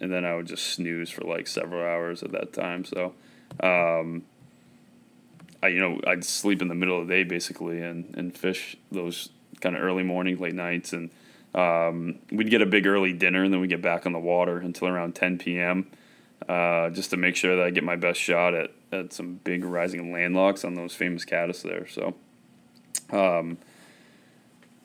and 0.00 0.12
then 0.12 0.24
I 0.24 0.34
would 0.34 0.46
just 0.46 0.66
snooze 0.66 1.10
for 1.10 1.22
like 1.22 1.46
several 1.46 1.82
hours 1.82 2.22
at 2.22 2.32
that 2.32 2.52
time. 2.52 2.84
So. 2.84 3.14
Um, 3.60 4.24
I 5.62 5.68
you 5.68 5.80
know 5.80 6.00
I'd 6.06 6.24
sleep 6.24 6.62
in 6.62 6.68
the 6.68 6.74
middle 6.74 7.00
of 7.00 7.06
the 7.06 7.14
day 7.14 7.24
basically 7.24 7.80
and 7.80 8.14
and 8.16 8.36
fish 8.36 8.76
those 8.90 9.30
kind 9.60 9.76
of 9.76 9.82
early 9.82 10.02
morning, 10.02 10.38
late 10.38 10.54
nights, 10.54 10.92
and 10.92 11.10
um, 11.54 12.18
we'd 12.30 12.50
get 12.50 12.62
a 12.62 12.66
big 12.66 12.86
early 12.86 13.12
dinner 13.12 13.44
and 13.44 13.52
then 13.52 13.60
we'd 13.60 13.70
get 13.70 13.82
back 13.82 14.06
on 14.06 14.12
the 14.12 14.18
water 14.18 14.58
until 14.58 14.88
around 14.88 15.14
10 15.14 15.38
p.m. 15.38 15.90
Uh, 16.48 16.90
just 16.90 17.10
to 17.10 17.16
make 17.16 17.34
sure 17.34 17.56
that 17.56 17.64
I 17.64 17.70
get 17.70 17.82
my 17.82 17.96
best 17.96 18.20
shot 18.20 18.54
at, 18.54 18.70
at 18.92 19.12
some 19.12 19.40
big 19.42 19.64
rising 19.64 20.12
landlocks 20.12 20.64
on 20.64 20.74
those 20.74 20.94
famous 20.94 21.24
caddis 21.24 21.62
there. 21.62 21.86
So, 21.88 22.14
um, 23.10 23.56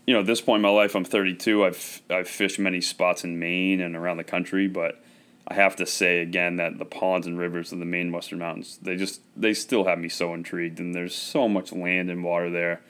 you 0.07 0.13
know, 0.13 0.21
at 0.21 0.25
this 0.25 0.41
point 0.41 0.59
in 0.59 0.61
my 0.63 0.69
life, 0.69 0.95
I'm 0.95 1.03
32. 1.03 1.65
I've 1.65 2.01
I've 2.09 2.27
fished 2.27 2.57
many 2.57 2.81
spots 2.81 3.23
in 3.23 3.37
Maine 3.37 3.81
and 3.81 3.95
around 3.95 4.17
the 4.17 4.23
country, 4.23 4.67
but 4.67 5.03
I 5.47 5.55
have 5.55 5.75
to 5.77 5.85
say 5.85 6.21
again 6.21 6.57
that 6.57 6.77
the 6.77 6.85
ponds 6.85 7.27
and 7.27 7.37
rivers 7.37 7.71
of 7.71 7.79
the 7.79 7.85
Maine 7.85 8.11
Western 8.11 8.39
Mountains, 8.39 8.79
they 8.81 8.95
just 8.95 9.21
they 9.35 9.53
still 9.53 9.85
have 9.85 9.99
me 9.99 10.09
so 10.09 10.33
intrigued 10.33 10.79
and 10.79 10.93
there's 10.93 11.15
so 11.15 11.47
much 11.47 11.71
land 11.71 12.09
and 12.09 12.23
water 12.23 12.49
there 12.49 12.81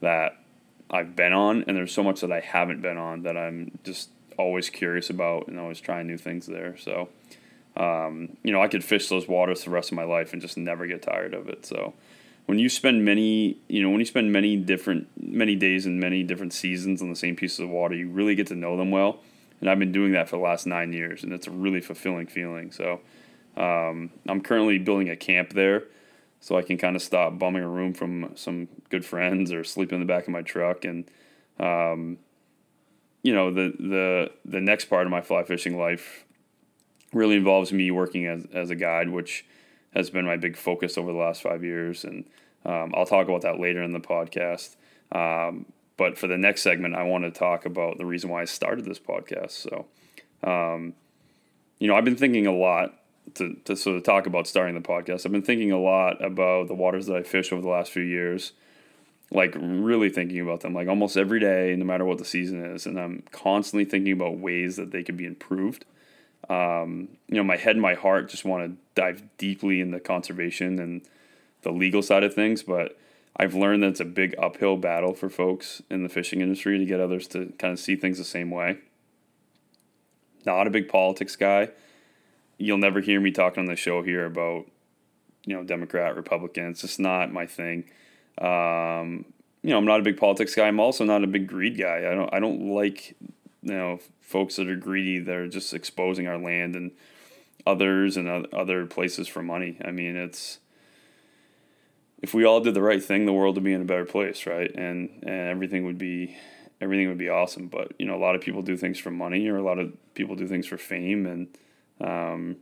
that 0.00 0.36
I've 0.90 1.14
been 1.14 1.32
on 1.32 1.64
and 1.66 1.76
there's 1.76 1.92
so 1.92 2.02
much 2.02 2.20
that 2.20 2.32
I 2.32 2.40
haven't 2.40 2.80
been 2.80 2.96
on 2.96 3.22
that 3.22 3.36
I'm 3.36 3.78
just 3.84 4.10
always 4.38 4.70
curious 4.70 5.10
about 5.10 5.48
and 5.48 5.58
always 5.58 5.80
trying 5.80 6.06
new 6.06 6.18
things 6.18 6.46
there. 6.46 6.76
So 6.76 7.08
um, 7.76 8.36
you 8.42 8.52
know, 8.52 8.62
I 8.62 8.68
could 8.68 8.84
fish 8.84 9.08
those 9.08 9.28
waters 9.28 9.64
the 9.64 9.70
rest 9.70 9.92
of 9.92 9.96
my 9.96 10.04
life 10.04 10.32
and 10.32 10.42
just 10.42 10.56
never 10.56 10.86
get 10.86 11.02
tired 11.02 11.34
of 11.34 11.48
it. 11.48 11.64
So 11.66 11.94
when 12.46 12.58
you 12.58 12.68
spend 12.68 13.04
many, 13.04 13.58
you 13.68 13.82
know, 13.82 13.90
when 13.90 14.00
you 14.00 14.06
spend 14.06 14.32
many 14.32 14.56
different 14.56 15.08
many 15.20 15.54
days 15.54 15.84
and 15.84 16.00
many 16.00 16.22
different 16.22 16.54
seasons 16.54 17.02
on 17.02 17.10
the 17.10 17.16
same 17.16 17.36
pieces 17.36 17.60
of 17.60 17.68
water, 17.68 17.94
you 17.94 18.08
really 18.08 18.34
get 18.34 18.46
to 18.48 18.54
know 18.54 18.76
them 18.76 18.90
well 18.90 19.20
and 19.60 19.68
I've 19.68 19.78
been 19.78 19.92
doing 19.92 20.12
that 20.12 20.28
for 20.28 20.36
the 20.36 20.42
last 20.42 20.66
nine 20.66 20.92
years, 20.92 21.24
and 21.24 21.32
it's 21.32 21.46
a 21.46 21.50
really 21.50 21.80
fulfilling 21.80 22.26
feeling. 22.26 22.70
So 22.72 23.00
um, 23.56 24.10
I'm 24.26 24.40
currently 24.40 24.78
building 24.78 25.10
a 25.10 25.16
camp 25.16 25.52
there, 25.52 25.84
so 26.40 26.56
I 26.56 26.62
can 26.62 26.78
kind 26.78 26.96
of 26.96 27.02
stop 27.02 27.38
bumming 27.38 27.62
a 27.62 27.68
room 27.68 27.94
from 27.94 28.32
some 28.36 28.68
good 28.90 29.04
friends 29.04 29.52
or 29.52 29.64
sleep 29.64 29.92
in 29.92 30.00
the 30.00 30.06
back 30.06 30.24
of 30.24 30.30
my 30.30 30.42
truck, 30.42 30.84
and 30.84 31.10
um, 31.58 32.18
you 33.22 33.34
know 33.34 33.52
the 33.52 33.74
the 33.78 34.30
the 34.44 34.60
next 34.60 34.86
part 34.86 35.06
of 35.06 35.10
my 35.10 35.20
fly 35.20 35.42
fishing 35.42 35.76
life 35.76 36.24
really 37.12 37.36
involves 37.36 37.72
me 37.72 37.90
working 37.90 38.26
as 38.26 38.46
as 38.52 38.70
a 38.70 38.76
guide, 38.76 39.08
which 39.08 39.44
has 39.94 40.10
been 40.10 40.24
my 40.24 40.36
big 40.36 40.56
focus 40.56 40.96
over 40.96 41.12
the 41.12 41.18
last 41.18 41.42
five 41.42 41.64
years, 41.64 42.04
and 42.04 42.24
um, 42.64 42.92
I'll 42.94 43.06
talk 43.06 43.28
about 43.28 43.42
that 43.42 43.58
later 43.58 43.82
in 43.82 43.92
the 43.92 44.00
podcast. 44.00 44.76
Um, 45.10 45.66
but 45.98 46.16
for 46.16 46.28
the 46.28 46.38
next 46.38 46.62
segment, 46.62 46.94
I 46.94 47.02
want 47.02 47.24
to 47.24 47.30
talk 47.30 47.66
about 47.66 47.98
the 47.98 48.06
reason 48.06 48.30
why 48.30 48.40
I 48.40 48.46
started 48.46 48.86
this 48.86 49.00
podcast. 49.00 49.50
So, 49.50 49.86
um, 50.48 50.94
you 51.80 51.88
know, 51.88 51.96
I've 51.96 52.04
been 52.04 52.16
thinking 52.16 52.46
a 52.46 52.54
lot 52.54 52.94
to, 53.34 53.54
to 53.64 53.76
sort 53.76 53.96
of 53.96 54.04
talk 54.04 54.26
about 54.26 54.46
starting 54.46 54.76
the 54.76 54.80
podcast. 54.80 55.26
I've 55.26 55.32
been 55.32 55.42
thinking 55.42 55.72
a 55.72 55.78
lot 55.78 56.24
about 56.24 56.68
the 56.68 56.74
waters 56.74 57.06
that 57.06 57.16
I 57.16 57.24
fish 57.24 57.52
over 57.52 57.60
the 57.60 57.68
last 57.68 57.90
few 57.90 58.04
years, 58.04 58.52
like 59.32 59.54
really 59.58 60.08
thinking 60.08 60.40
about 60.40 60.60
them, 60.60 60.72
like 60.72 60.86
almost 60.86 61.16
every 61.16 61.40
day, 61.40 61.74
no 61.76 61.84
matter 61.84 62.04
what 62.04 62.18
the 62.18 62.24
season 62.24 62.64
is. 62.64 62.86
And 62.86 62.98
I'm 62.98 63.24
constantly 63.32 63.84
thinking 63.84 64.12
about 64.12 64.38
ways 64.38 64.76
that 64.76 64.92
they 64.92 65.02
could 65.02 65.16
be 65.16 65.26
improved. 65.26 65.84
Um, 66.48 67.08
you 67.26 67.36
know, 67.36 67.44
my 67.44 67.56
head 67.56 67.72
and 67.72 67.82
my 67.82 67.94
heart 67.94 68.30
just 68.30 68.44
want 68.44 68.64
to 68.64 68.76
dive 68.94 69.22
deeply 69.36 69.80
into 69.80 69.98
the 69.98 70.00
conservation 70.00 70.78
and 70.78 71.02
the 71.62 71.72
legal 71.72 72.02
side 72.02 72.22
of 72.22 72.34
things, 72.34 72.62
but 72.62 72.96
I've 73.38 73.54
learned 73.54 73.82
that 73.82 73.88
it's 73.88 74.00
a 74.00 74.04
big 74.04 74.34
uphill 74.38 74.76
battle 74.76 75.14
for 75.14 75.30
folks 75.30 75.80
in 75.90 76.02
the 76.02 76.08
fishing 76.08 76.40
industry 76.40 76.78
to 76.78 76.84
get 76.84 77.00
others 77.00 77.28
to 77.28 77.52
kind 77.58 77.72
of 77.72 77.78
see 77.78 77.94
things 77.94 78.18
the 78.18 78.24
same 78.24 78.50
way. 78.50 78.78
Not 80.44 80.66
a 80.66 80.70
big 80.70 80.88
politics 80.88 81.36
guy. 81.36 81.70
You'll 82.56 82.78
never 82.78 83.00
hear 83.00 83.20
me 83.20 83.30
talking 83.30 83.60
on 83.60 83.66
the 83.66 83.76
show 83.76 84.02
here 84.02 84.24
about, 84.24 84.66
you 85.44 85.54
know, 85.54 85.62
Democrat, 85.62 86.16
Republican. 86.16 86.70
It's 86.70 86.80
just 86.80 86.98
not 86.98 87.32
my 87.32 87.46
thing. 87.46 87.84
Um, 88.38 89.24
you 89.62 89.70
know, 89.70 89.78
I'm 89.78 89.84
not 89.84 90.00
a 90.00 90.04
big 90.04 90.16
politics 90.16 90.54
guy. 90.54 90.66
I'm 90.66 90.80
also 90.80 91.04
not 91.04 91.24
a 91.24 91.26
big 91.26 91.46
greed 91.46 91.78
guy. 91.78 91.98
I 91.98 92.14
don't 92.14 92.32
I 92.32 92.40
don't 92.40 92.70
like 92.70 93.16
you 93.62 93.74
know 93.74 93.98
folks 94.20 94.56
that 94.56 94.68
are 94.68 94.76
greedy 94.76 95.18
that 95.18 95.34
are 95.34 95.48
just 95.48 95.74
exposing 95.74 96.26
our 96.26 96.38
land 96.38 96.76
and 96.76 96.92
others 97.66 98.16
and 98.16 98.46
other 98.52 98.86
places 98.86 99.28
for 99.28 99.42
money. 99.42 99.78
I 99.84 99.90
mean, 99.90 100.16
it's 100.16 100.58
if 102.20 102.34
we 102.34 102.44
all 102.44 102.60
did 102.60 102.74
the 102.74 102.82
right 102.82 103.02
thing, 103.02 103.26
the 103.26 103.32
world 103.32 103.54
would 103.54 103.64
be 103.64 103.72
in 103.72 103.80
a 103.80 103.84
better 103.84 104.04
place, 104.04 104.46
right? 104.46 104.70
And 104.74 105.10
and 105.22 105.48
everything 105.48 105.84
would 105.84 105.98
be 105.98 106.36
everything 106.80 107.08
would 107.08 107.18
be 107.18 107.28
awesome. 107.28 107.68
But 107.68 107.92
you 107.98 108.06
know, 108.06 108.16
a 108.16 108.22
lot 108.22 108.34
of 108.34 108.40
people 108.40 108.62
do 108.62 108.76
things 108.76 108.98
for 108.98 109.10
money, 109.10 109.48
or 109.48 109.56
a 109.56 109.62
lot 109.62 109.78
of 109.78 109.92
people 110.14 110.36
do 110.36 110.46
things 110.46 110.66
for 110.66 110.76
fame, 110.76 111.26
and 111.26 111.48
um, 112.00 112.56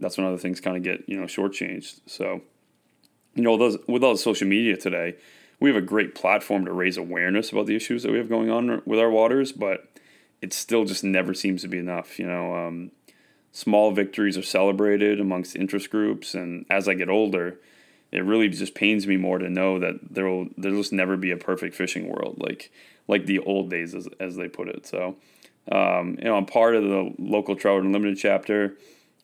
that's 0.00 0.16
when 0.16 0.26
other 0.26 0.38
things 0.38 0.60
kind 0.60 0.76
of 0.76 0.82
get 0.82 1.08
you 1.08 1.18
know 1.18 1.26
shortchanged. 1.26 2.00
So, 2.06 2.42
you 3.34 3.42
know, 3.42 3.56
with 3.86 4.02
all 4.02 4.12
the 4.12 4.18
social 4.18 4.48
media 4.48 4.76
today, 4.76 5.16
we 5.60 5.70
have 5.70 5.76
a 5.76 5.86
great 5.86 6.14
platform 6.14 6.64
to 6.64 6.72
raise 6.72 6.96
awareness 6.96 7.52
about 7.52 7.66
the 7.66 7.76
issues 7.76 8.02
that 8.02 8.12
we 8.12 8.18
have 8.18 8.28
going 8.28 8.50
on 8.50 8.82
with 8.84 8.98
our 8.98 9.10
waters, 9.10 9.52
but 9.52 9.88
it 10.40 10.52
still 10.52 10.84
just 10.84 11.04
never 11.04 11.34
seems 11.34 11.62
to 11.62 11.68
be 11.68 11.78
enough. 11.78 12.18
You 12.18 12.26
know, 12.26 12.54
um, 12.54 12.90
small 13.52 13.92
victories 13.92 14.38
are 14.38 14.42
celebrated 14.42 15.20
amongst 15.20 15.54
interest 15.54 15.90
groups, 15.90 16.34
and 16.34 16.64
as 16.70 16.88
I 16.88 16.94
get 16.94 17.10
older, 17.10 17.58
it 18.12 18.24
really 18.24 18.48
just 18.48 18.74
pains 18.74 19.06
me 19.06 19.16
more 19.16 19.38
to 19.38 19.48
know 19.48 19.78
that 19.78 19.94
there 20.10 20.26
will 20.26 20.48
there'll 20.56 20.78
just 20.78 20.92
never 20.92 21.16
be 21.16 21.30
a 21.30 21.36
perfect 21.36 21.74
fishing 21.74 22.08
world 22.08 22.36
like 22.38 22.70
like 23.08 23.26
the 23.26 23.40
old 23.40 23.70
days 23.70 23.94
as, 23.94 24.08
as 24.20 24.36
they 24.36 24.48
put 24.48 24.68
it. 24.68 24.86
So, 24.86 25.16
um, 25.72 26.16
you 26.18 26.24
know, 26.24 26.36
I'm 26.36 26.46
part 26.46 26.76
of 26.76 26.84
the 26.84 27.12
local 27.18 27.56
Trout 27.56 27.82
Unlimited 27.82 28.18
chapter, 28.18 28.76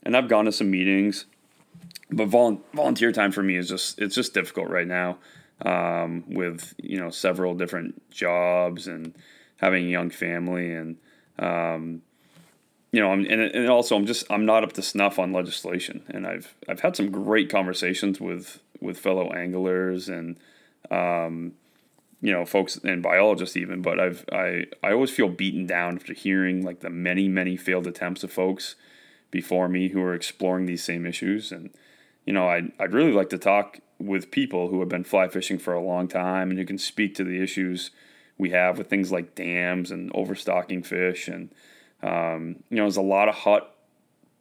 and 0.02 0.16
I've 0.16 0.28
gone 0.28 0.46
to 0.46 0.52
some 0.52 0.70
meetings, 0.70 1.26
but 2.10 2.26
volunteer 2.26 3.12
time 3.12 3.30
for 3.30 3.42
me 3.42 3.56
is 3.56 3.68
just 3.68 3.98
it's 4.00 4.14
just 4.14 4.34
difficult 4.34 4.68
right 4.68 4.86
now 4.86 5.18
um, 5.64 6.24
with 6.26 6.74
you 6.82 6.98
know 6.98 7.10
several 7.10 7.54
different 7.54 8.10
jobs 8.10 8.86
and 8.88 9.14
having 9.58 9.84
a 9.84 9.88
young 9.88 10.10
family 10.10 10.72
and 10.72 10.96
um, 11.38 12.02
you 12.90 13.00
know, 13.00 13.12
I'm, 13.12 13.20
and, 13.20 13.40
and 13.40 13.68
also 13.68 13.96
I'm 13.96 14.06
just 14.06 14.24
I'm 14.30 14.46
not 14.46 14.64
up 14.64 14.72
to 14.74 14.82
snuff 14.82 15.18
on 15.18 15.32
legislation, 15.32 16.02
and 16.08 16.26
I've 16.26 16.54
I've 16.68 16.80
had 16.80 16.96
some 16.96 17.10
great 17.10 17.50
conversations 17.50 18.20
with 18.20 18.60
with 18.80 18.98
fellow 18.98 19.32
anglers 19.32 20.08
and 20.08 20.36
um, 20.90 21.52
you 22.20 22.32
know 22.32 22.44
folks 22.44 22.76
and 22.76 23.02
biologists 23.02 23.56
even, 23.56 23.82
but 23.82 24.00
I've 24.00 24.24
I 24.32 24.66
I 24.82 24.92
always 24.92 25.10
feel 25.10 25.28
beaten 25.28 25.66
down 25.66 25.96
after 25.96 26.12
hearing 26.12 26.64
like 26.64 26.80
the 26.80 26.90
many 26.90 27.28
many 27.28 27.56
failed 27.56 27.86
attempts 27.86 28.24
of 28.24 28.32
folks 28.32 28.74
before 29.30 29.68
me 29.68 29.88
who 29.88 30.02
are 30.02 30.14
exploring 30.14 30.66
these 30.66 30.82
same 30.82 31.06
issues, 31.06 31.52
and 31.52 31.70
you 32.24 32.32
know 32.32 32.48
I'd 32.48 32.72
I'd 32.78 32.92
really 32.92 33.12
like 33.12 33.30
to 33.30 33.38
talk 33.38 33.80
with 33.98 34.30
people 34.30 34.68
who 34.68 34.80
have 34.80 34.88
been 34.88 35.04
fly 35.04 35.28
fishing 35.28 35.58
for 35.58 35.74
a 35.74 35.82
long 35.82 36.08
time 36.08 36.50
and 36.50 36.58
who 36.58 36.64
can 36.64 36.78
speak 36.78 37.14
to 37.16 37.24
the 37.24 37.42
issues 37.42 37.90
we 38.36 38.50
have 38.50 38.78
with 38.78 38.88
things 38.88 39.10
like 39.10 39.34
dams 39.34 39.90
and 39.90 40.12
overstocking 40.14 40.84
fish 40.84 41.26
and 41.26 41.52
um, 42.02 42.56
you 42.70 42.76
know 42.76 42.84
there's 42.84 42.96
a 42.96 43.02
lot 43.02 43.28
of 43.28 43.34
hot 43.34 43.74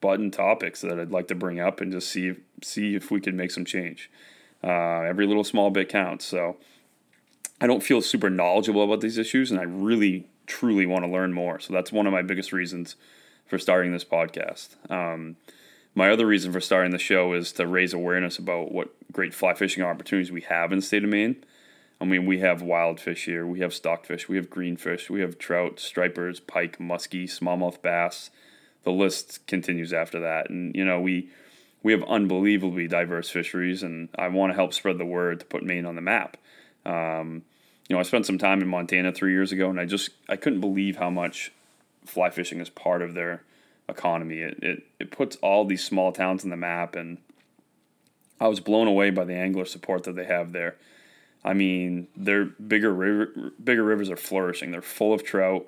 button 0.01 0.31
topics 0.31 0.81
that 0.81 0.99
I'd 0.99 1.11
like 1.11 1.27
to 1.29 1.35
bring 1.35 1.59
up 1.59 1.81
and 1.81 1.91
just 1.91 2.09
see 2.09 2.35
see 2.63 2.95
if 2.95 3.11
we 3.11 3.19
can 3.19 3.35
make 3.35 3.51
some 3.51 3.65
change. 3.65 4.09
Uh, 4.63 5.01
every 5.01 5.27
little 5.27 5.43
small 5.43 5.69
bit 5.69 5.89
counts. 5.89 6.25
So 6.25 6.57
I 7.61 7.67
don't 7.67 7.83
feel 7.83 8.01
super 8.01 8.29
knowledgeable 8.29 8.83
about 8.83 9.01
these 9.01 9.17
issues, 9.17 9.51
and 9.51 9.59
I 9.59 9.63
really 9.63 10.27
truly 10.45 10.85
want 10.85 11.05
to 11.05 11.11
learn 11.11 11.33
more. 11.33 11.59
So 11.59 11.73
that's 11.73 11.91
one 11.91 12.07
of 12.07 12.13
my 12.13 12.21
biggest 12.21 12.51
reasons 12.51 12.95
for 13.45 13.57
starting 13.57 13.91
this 13.91 14.05
podcast. 14.05 14.75
Um, 14.91 15.37
my 15.95 16.11
other 16.11 16.27
reason 16.27 16.51
for 16.51 16.61
starting 16.61 16.91
the 16.91 16.99
show 16.99 17.33
is 17.33 17.51
to 17.53 17.65
raise 17.65 17.93
awareness 17.93 18.37
about 18.37 18.71
what 18.71 18.93
great 19.11 19.33
fly 19.33 19.53
fishing 19.53 19.83
opportunities 19.83 20.31
we 20.31 20.41
have 20.41 20.71
in 20.71 20.79
the 20.79 20.85
state 20.85 21.03
of 21.03 21.09
Maine. 21.09 21.43
I 21.99 22.05
mean, 22.05 22.27
we 22.27 22.39
have 22.39 22.61
wild 22.61 22.99
fish 22.99 23.25
here, 23.25 23.47
we 23.47 23.61
have 23.61 23.73
stockfish, 23.73 24.29
we 24.29 24.35
have 24.35 24.49
greenfish, 24.49 25.09
we 25.09 25.21
have 25.21 25.39
trout, 25.39 25.79
stripers, 25.79 26.39
pike, 26.39 26.77
muskie, 26.77 27.23
smallmouth 27.23 27.81
bass. 27.81 28.29
The 28.87 28.93
list 28.93 29.45
continues 29.47 29.91
after 29.91 30.21
that, 30.21 30.49
and 30.49 30.73
you 30.73 30.85
know 30.85 31.01
we 31.01 31.27
we 31.83 31.91
have 31.91 32.03
unbelievably 32.03 32.87
diverse 32.87 33.29
fisheries, 33.29 33.83
and 33.83 34.07
I 34.17 34.29
want 34.29 34.53
to 34.53 34.55
help 34.55 34.73
spread 34.73 34.97
the 34.97 35.03
word 35.03 35.41
to 35.41 35.45
put 35.45 35.61
Maine 35.61 35.85
on 35.85 35.95
the 35.95 36.01
map. 36.01 36.37
Um, 36.85 37.43
you 37.89 37.93
know, 37.93 37.99
I 37.99 38.03
spent 38.03 38.25
some 38.25 38.37
time 38.37 38.61
in 38.61 38.69
Montana 38.69 39.11
three 39.11 39.33
years 39.33 39.51
ago, 39.51 39.69
and 39.69 39.77
I 39.77 39.83
just 39.83 40.11
I 40.29 40.37
couldn't 40.37 40.61
believe 40.61 40.95
how 40.95 41.09
much 41.09 41.51
fly 42.05 42.29
fishing 42.29 42.61
is 42.61 42.69
part 42.69 43.01
of 43.01 43.13
their 43.13 43.43
economy. 43.89 44.37
It, 44.37 44.63
it, 44.63 44.83
it 45.01 45.11
puts 45.11 45.35
all 45.41 45.65
these 45.65 45.83
small 45.83 46.13
towns 46.13 46.45
on 46.45 46.49
the 46.49 46.55
map, 46.55 46.95
and 46.95 47.17
I 48.39 48.47
was 48.47 48.61
blown 48.61 48.87
away 48.87 49.09
by 49.09 49.25
the 49.25 49.35
angler 49.35 49.65
support 49.65 50.05
that 50.05 50.15
they 50.15 50.27
have 50.27 50.53
there. 50.53 50.77
I 51.43 51.53
mean, 51.53 52.07
their 52.15 52.45
bigger 52.45 52.93
river, 52.93 53.51
bigger 53.61 53.83
rivers 53.83 54.09
are 54.09 54.15
flourishing. 54.15 54.71
They're 54.71 54.81
full 54.81 55.11
of 55.11 55.25
trout, 55.25 55.67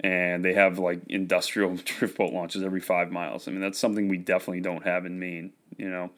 and 0.00 0.44
they 0.44 0.54
have 0.54 0.78
like 0.78 1.00
industrial 1.08 1.76
drift 1.84 2.16
boat 2.18 2.32
launches 2.32 2.62
every 2.62 2.80
five 2.80 3.10
miles. 3.10 3.48
I 3.48 3.50
mean, 3.50 3.60
that's 3.60 3.78
something 3.78 4.08
we 4.08 4.18
definitely 4.18 4.60
don't 4.60 4.84
have 4.84 5.06
in 5.06 5.18
Maine. 5.18 5.52
You 5.76 5.90
know, 5.90 6.10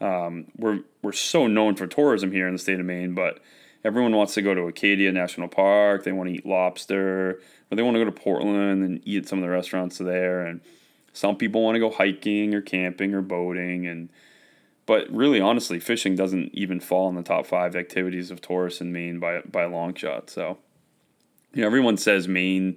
um, 0.00 0.46
we're 0.56 0.80
we're 1.02 1.12
so 1.12 1.46
known 1.46 1.76
for 1.76 1.86
tourism 1.86 2.32
here 2.32 2.46
in 2.46 2.52
the 2.52 2.58
state 2.58 2.80
of 2.80 2.86
Maine, 2.86 3.14
but 3.14 3.40
everyone 3.84 4.14
wants 4.14 4.34
to 4.34 4.42
go 4.42 4.54
to 4.54 4.62
Acadia 4.62 5.12
National 5.12 5.48
Park. 5.48 6.04
They 6.04 6.12
want 6.12 6.28
to 6.28 6.34
eat 6.34 6.46
lobster, 6.46 7.40
or 7.70 7.76
they 7.76 7.82
want 7.82 7.96
to 7.96 8.04
go 8.04 8.10
to 8.10 8.12
Portland 8.12 8.84
and 8.84 9.00
eat 9.04 9.24
at 9.24 9.28
some 9.28 9.38
of 9.38 9.42
the 9.42 9.50
restaurants 9.50 9.98
there, 9.98 10.44
and 10.44 10.60
some 11.12 11.36
people 11.36 11.62
want 11.62 11.74
to 11.74 11.80
go 11.80 11.90
hiking 11.90 12.54
or 12.54 12.60
camping 12.60 13.14
or 13.14 13.22
boating 13.22 13.86
and 13.86 14.08
but 14.86 15.08
really 15.10 15.40
honestly 15.40 15.78
fishing 15.78 16.16
doesn't 16.16 16.52
even 16.52 16.80
fall 16.80 17.08
in 17.08 17.14
the 17.14 17.22
top 17.22 17.46
5 17.46 17.76
activities 17.76 18.30
of 18.30 18.40
tourists 18.40 18.80
in 18.80 18.92
Maine 18.92 19.20
by 19.20 19.40
by 19.40 19.62
a 19.62 19.68
long 19.68 19.94
shot. 19.94 20.30
So 20.30 20.58
you 21.52 21.62
know 21.62 21.66
everyone 21.66 21.96
says 21.96 22.28
Maine 22.28 22.76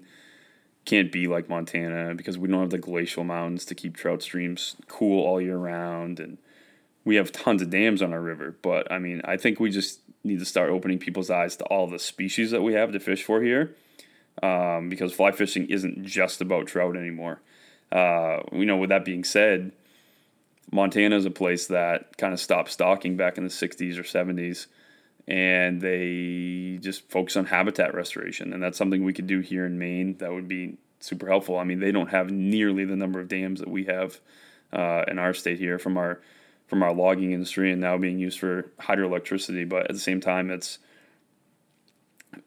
can't 0.85 1.11
be 1.11 1.27
like 1.27 1.49
Montana 1.49 2.13
because 2.15 2.37
we 2.37 2.47
don't 2.47 2.61
have 2.61 2.69
the 2.69 2.77
glacial 2.77 3.23
mountains 3.23 3.65
to 3.65 3.75
keep 3.75 3.95
trout 3.95 4.21
streams 4.21 4.75
cool 4.87 5.25
all 5.25 5.41
year 5.41 5.57
round 5.57 6.19
and 6.19 6.37
we 7.05 7.15
have 7.15 7.31
tons 7.31 7.61
of 7.61 7.69
dams 7.69 8.01
on 8.01 8.13
our 8.13 8.21
river, 8.21 8.55
but 8.61 8.89
I 8.91 8.97
mean, 8.97 9.21
I 9.25 9.37
think 9.37 9.59
we 9.59 9.69
just 9.69 9.99
need 10.23 10.39
to 10.39 10.45
start 10.45 10.69
opening 10.69 10.99
people's 10.99 11.29
eyes 11.29 11.55
to 11.57 11.65
all 11.65 11.87
the 11.87 11.99
species 11.99 12.51
that 12.51 12.61
we 12.61 12.73
have 12.73 12.91
to 12.93 12.99
fish 12.99 13.23
for 13.23 13.41
here. 13.41 13.75
Um, 14.41 14.89
because 14.89 15.13
fly 15.13 15.31
fishing 15.31 15.67
isn't 15.69 16.03
just 16.05 16.41
about 16.41 16.65
trout 16.65 16.95
anymore. 16.95 17.39
Uh, 17.91 18.39
you 18.51 18.65
know, 18.65 18.77
with 18.77 18.89
that 18.89 19.05
being 19.05 19.23
said, 19.23 19.71
Montana 20.71 21.15
is 21.15 21.25
a 21.25 21.31
place 21.31 21.67
that 21.67 22.17
kind 22.17 22.33
of 22.33 22.39
stopped 22.39 22.71
stocking 22.71 23.15
back 23.15 23.37
in 23.37 23.43
the 23.43 23.49
60s 23.49 23.97
or 23.97 24.03
70s, 24.03 24.65
and 25.27 25.81
they 25.81 26.79
just 26.81 27.09
focus 27.09 27.35
on 27.37 27.45
habitat 27.45 27.93
restoration. 27.93 28.53
And 28.53 28.61
that's 28.61 28.77
something 28.77 29.03
we 29.03 29.13
could 29.13 29.27
do 29.27 29.39
here 29.39 29.65
in 29.65 29.79
Maine 29.79 30.17
that 30.17 30.31
would 30.31 30.47
be 30.47 30.77
super 30.99 31.27
helpful. 31.27 31.57
I 31.57 31.63
mean, 31.63 31.79
they 31.79 31.91
don't 31.91 32.09
have 32.09 32.29
nearly 32.31 32.85
the 32.85 32.95
number 32.95 33.19
of 33.19 33.27
dams 33.27 33.59
that 33.59 33.69
we 33.69 33.85
have 33.85 34.19
uh, 34.71 35.03
in 35.07 35.19
our 35.19 35.33
state 35.33 35.59
here 35.59 35.79
from 35.79 35.97
our 35.97 36.21
from 36.67 36.81
our 36.81 36.93
logging 36.93 37.33
industry 37.33 37.71
and 37.71 37.81
now 37.81 37.97
being 37.97 38.17
used 38.17 38.39
for 38.39 38.71
hydroelectricity. 38.79 39.67
But 39.67 39.83
at 39.83 39.93
the 39.93 39.99
same 39.99 40.21
time, 40.21 40.49
it's 40.49 40.79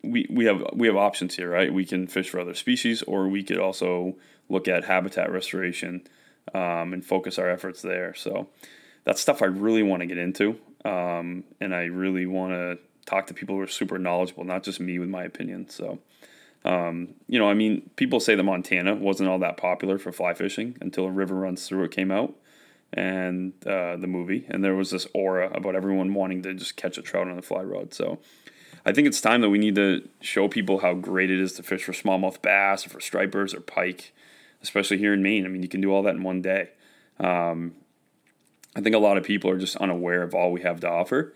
we, 0.03 0.27
we 0.31 0.47
have 0.47 0.63
we 0.73 0.87
have 0.87 0.97
options 0.97 1.37
here, 1.37 1.51
right? 1.51 1.73
We 1.73 1.85
can 1.85 2.07
fish 2.07 2.29
for 2.29 2.41
other 2.41 2.55
species, 2.55 3.03
or 3.03 3.29
we 3.29 3.43
could 3.43 3.59
also 3.59 4.17
look 4.49 4.69
at 4.69 4.85
habitat 4.85 5.31
restoration 5.31 6.07
um, 6.55 6.93
and 6.93 7.05
focus 7.05 7.39
our 7.39 7.51
efforts 7.51 7.83
there. 7.83 8.15
So 8.15 8.49
that's 9.07 9.23
stuff 9.23 9.41
I 9.41 9.47
really 9.47 9.83
want 9.83 10.01
to 10.01 10.07
get 10.07 10.19
into, 10.19 10.59
um, 10.85 11.45
and 11.59 11.75
I 11.75 11.85
really 11.85 12.27
want 12.27 12.53
to 12.53 12.79
talk 13.07 13.29
to 13.29 13.35
people 13.35 13.55
who 13.55 13.63
are 13.63 13.67
super 13.67 13.99
knowledgeable, 13.99 14.45
not 14.45 14.63
just 14.63 14.81
me 14.81 14.99
with 14.99 15.09
my 15.09 15.25
opinion. 15.25 15.71
So. 15.71 15.99
Um, 16.65 17.15
you 17.29 17.39
know, 17.39 17.49
I 17.49 17.55
mean, 17.55 17.89
people 17.95 18.19
say 18.19 18.35
that 18.35 18.43
Montana 18.43 18.97
wasn't 18.97 19.29
all 19.29 19.39
that 19.39 19.57
popular 19.57 19.99
for 19.99 20.11
fly 20.11 20.35
fishing 20.35 20.77
until 20.81 21.05
a 21.05 21.11
river 21.13 21.37
runs 21.37 21.69
through 21.69 21.85
it 21.85 21.93
came 21.93 22.11
out 22.11 22.35
and 22.93 23.53
uh, 23.67 23.97
the 23.97 24.09
movie, 24.09 24.47
and 24.49 24.65
there 24.65 24.75
was 24.75 24.91
this 24.91 25.07
aura 25.15 25.51
about 25.53 25.77
everyone 25.77 26.13
wanting 26.15 26.43
to 26.43 26.55
just 26.55 26.77
catch 26.77 26.99
a 26.99 27.03
trout 27.03 27.29
on 27.29 27.39
a 27.39 27.43
fly 27.43 27.63
rod. 27.63 27.95
So 27.95 28.19
I 28.85 28.93
think 28.93 29.07
it's 29.07 29.21
time 29.21 29.41
that 29.43 29.51
we 29.51 29.59
need 29.59 29.75
to 29.77 30.09
show 30.21 30.49
people 30.49 30.79
how 30.79 30.95
great 30.95 31.31
it 31.31 31.41
is 31.41 31.53
to 31.55 31.63
fish 31.63 31.85
for 31.85 31.93
smallmouth 31.93 32.41
bass 32.43 32.87
or 32.87 32.91
for 32.91 33.01
stripers 33.01 33.55
or 33.55 33.61
pike, 33.61 34.13
especially 34.63 34.99
here 34.99 35.13
in 35.13 35.23
Maine. 35.23 35.45
I 35.45 35.49
mean, 35.49 35.63
you 35.63 35.69
can 35.69 35.81
do 35.81 35.93
all 35.93 36.03
that 36.05 36.15
in 36.15 36.23
one 36.23 36.43
day. 36.43 36.71
Um, 37.19 37.75
I 38.77 38.81
think 38.83 38.95
a 38.95 38.99
lot 38.99 39.17
of 39.17 39.25
people 39.25 39.51
are 39.51 39.59
just 39.59 39.77
unaware 39.77 40.23
of 40.23 40.35
all 40.35 40.53
we 40.53 40.61
have 40.61 40.81
to 40.81 40.89
offer. 40.89 41.33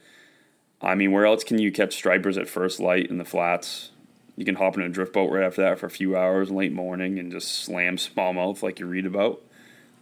I 0.83 0.95
mean, 0.95 1.11
where 1.11 1.25
else 1.25 1.43
can 1.43 1.59
you 1.59 1.73
catch 1.73 1.95
stripers 1.95 2.37
at 2.37 2.49
first 2.49 2.81
light 2.81 3.07
in 3.07 3.17
the 3.17 3.25
flats? 3.25 3.91
You 4.37 4.45
can 4.45 4.57
hop 4.57 4.77
in 4.77 4.83
a 4.83 4.91
drift 4.91 5.15
boat 5.15 5.33
right 5.33 5.43
after 5.43 5.63
that 5.63 5.79
for 5.79 5.87
a 5.87 5.91
few 5.91 6.17
hours 6.17 6.51
late 6.51 6.73
morning 6.73 7.19
and 7.19 7.33
just 7.33 7.51
slam 7.65 7.97
smallmouth 7.97 8.63
like 8.63 8.79
you 8.79 8.87
read 8.87 9.07
about. 9.07 9.41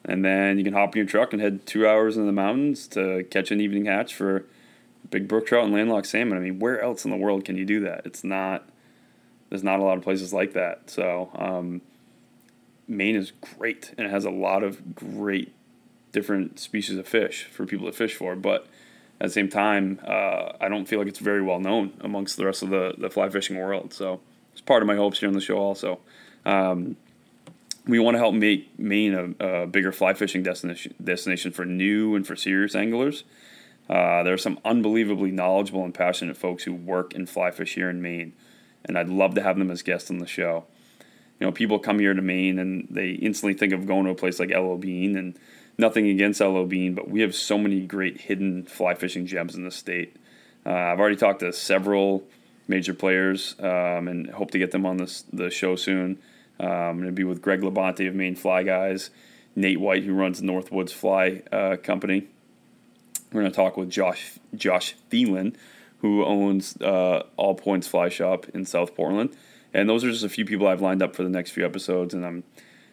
And 0.05 0.25
then 0.25 0.59
you 0.59 0.65
can 0.65 0.73
hop 0.73 0.95
in 0.95 0.99
your 0.99 1.07
truck 1.07 1.33
and 1.33 1.41
head 1.41 1.65
two 1.65 1.87
hours 1.87 2.17
in 2.17 2.27
the 2.27 2.33
mountains 2.33 2.89
to 2.89 3.25
catch 3.31 3.53
an 3.53 3.61
evening 3.61 3.85
hatch 3.85 4.15
for 4.15 4.45
big 5.11 5.29
brook 5.29 5.47
trout 5.47 5.65
and 5.65 5.73
landlocked 5.73 6.09
salmon. 6.09 6.39
I 6.39 6.41
mean, 6.41 6.59
where 6.59 6.81
else 6.81 7.05
in 7.05 7.11
the 7.13 7.17
world 7.17 7.45
can 7.45 7.57
you 7.57 7.65
do 7.65 7.81
that? 7.81 8.05
It's 8.05 8.25
not. 8.25 8.69
There's 9.49 9.65
not 9.65 9.79
a 9.79 9.83
lot 9.83 9.97
of 9.97 10.05
places 10.05 10.33
like 10.33 10.53
that. 10.55 10.91
So 10.91 11.31
um, 11.35 11.83
Maine 12.87 13.17
is 13.17 13.33
great, 13.57 13.95
and 13.97 14.07
it 14.07 14.11
has 14.11 14.25
a 14.25 14.31
lot 14.31 14.63
of 14.63 14.95
great 14.95 15.53
different 16.19 16.59
species 16.59 16.99
of 16.99 17.07
fish 17.07 17.45
for 17.45 17.65
people 17.65 17.87
to 17.87 17.93
fish 17.93 18.17
for. 18.17 18.35
But 18.35 18.67
at 19.21 19.29
the 19.29 19.33
same 19.33 19.49
time, 19.49 20.01
uh, 20.05 20.53
I 20.61 20.69
don't 20.69 20.87
feel 20.87 20.99
like 20.99 21.07
it's 21.07 21.21
very 21.21 21.43
well 21.43 21.61
known 21.61 21.93
amongst 22.01 22.37
the 22.37 22.45
rest 22.45 22.63
of 22.65 22.71
the, 22.71 22.95
the 22.99 23.09
fly 23.09 23.29
fishing 23.31 23.57
world. 23.57 23.93
So 23.93 24.21
it's 24.53 24.61
part 24.61 24.83
of 24.83 24.89
my 24.89 24.97
hopes 24.97 25.21
here 25.21 25.29
on 25.29 25.35
the 25.35 25.41
show 25.41 25.59
also. 25.59 26.01
Um, 26.45 26.97
we 27.87 28.01
want 28.01 28.17
to 28.17 28.19
help 28.19 28.35
make 28.35 28.77
Maine 28.79 29.37
a, 29.41 29.63
a, 29.63 29.67
bigger 29.67 29.93
fly 29.93 30.13
fishing 30.13 30.43
destination 30.43 30.95
destination 31.03 31.53
for 31.53 31.65
new 31.65 32.17
and 32.17 32.27
for 32.27 32.35
serious 32.35 32.75
anglers. 32.75 33.23
Uh, 33.89 34.23
there 34.25 34.35
are 34.35 34.39
some 34.39 34.59
unbelievably 34.65 35.31
knowledgeable 35.31 35.85
and 35.85 35.95
passionate 35.95 36.37
folks 36.37 36.65
who 36.65 36.75
work 36.75 37.15
and 37.15 37.31
fly 37.31 37.51
fish 37.51 37.77
here 37.77 37.89
in 37.89 38.03
Maine, 38.03 38.35
and 38.85 38.99
I'd 38.99 39.09
love 39.09 39.35
to 39.37 39.43
have 39.43 39.57
them 39.57 39.71
as 39.71 39.83
guests 39.83 40.11
on 40.11 40.19
the 40.19 40.27
show. 40.27 40.65
You 41.41 41.47
know, 41.47 41.53
people 41.53 41.79
come 41.79 41.99
here 42.01 42.13
to 42.13 42.21
Maine 42.21 42.59
and 42.59 42.89
they 42.91 43.11
instantly 43.13 43.55
think 43.55 43.73
of 43.73 43.87
going 43.87 44.05
to 44.05 44.11
a 44.11 44.15
place 44.15 44.39
like 44.39 44.51
LL 44.51 44.77
Bean, 44.77 45.17
and 45.17 45.39
nothing 45.79 46.09
against 46.09 46.41
LL 46.41 46.65
Bean, 46.65 46.95
but 46.95 47.09
we 47.09 47.21
have 47.21 47.35
so 47.35 47.57
many 47.57 47.81
great 47.81 48.23
hidden 48.23 48.65
fly 48.65 48.95
fishing 48.95 49.27
gems 49.27 49.55
in 49.55 49.65
the 49.65 49.71
state. 49.71 50.17
Uh, 50.67 50.73
I've 50.73 50.99
already 50.99 51.17
talked 51.17 51.41
to 51.41 51.53
several 51.53 52.25
major 52.67 52.93
players 52.93 53.55
um, 53.61 54.09
and 54.09 54.29
hope 54.31 54.51
to 54.51 54.59
get 54.59 54.73
them 54.73 54.85
on 54.85 54.99
this 54.99 55.25
the 55.33 55.51
show 55.51 55.77
soon. 55.77 56.19
Um, 56.61 56.69
I'm 56.69 56.97
going 56.97 57.07
to 57.07 57.13
be 57.13 57.25
with 57.25 57.41
Greg 57.41 57.61
Labonte 57.61 58.07
of 58.09 58.15
Maine 58.15 58.35
Fly 58.35 58.65
Guys, 58.65 59.11
Nate 59.55 59.81
White, 59.81 60.03
who 60.05 60.13
runs 60.13 60.43
Northwoods 60.43 60.91
Fly 60.91 61.43
uh, 61.53 61.77
Company. 61.77 62.27
We're 63.33 63.43
going 63.43 63.53
to 63.53 63.57
talk 63.57 63.77
with 63.77 63.89
Josh 63.89 64.33
Josh 64.55 64.97
Thielen, 65.11 65.55
who 66.01 66.25
owns 66.25 66.77
uh, 66.83 67.23
All 67.37 67.55
Points 67.55 67.87
Fly 67.87 68.09
Shop 68.09 68.47
in 68.53 68.65
South 68.65 68.95
Portland. 68.95 69.37
And 69.73 69.89
those 69.89 70.03
are 70.03 70.11
just 70.11 70.25
a 70.25 70.29
few 70.31 70.45
people 70.45 70.67
I've 70.67 70.81
lined 70.81 71.03
up 71.03 71.15
for 71.15 71.23
the 71.23 71.29
next 71.29 71.51
few 71.51 71.65
episodes, 71.65 72.15
and 72.15 72.25
I'm 72.25 72.43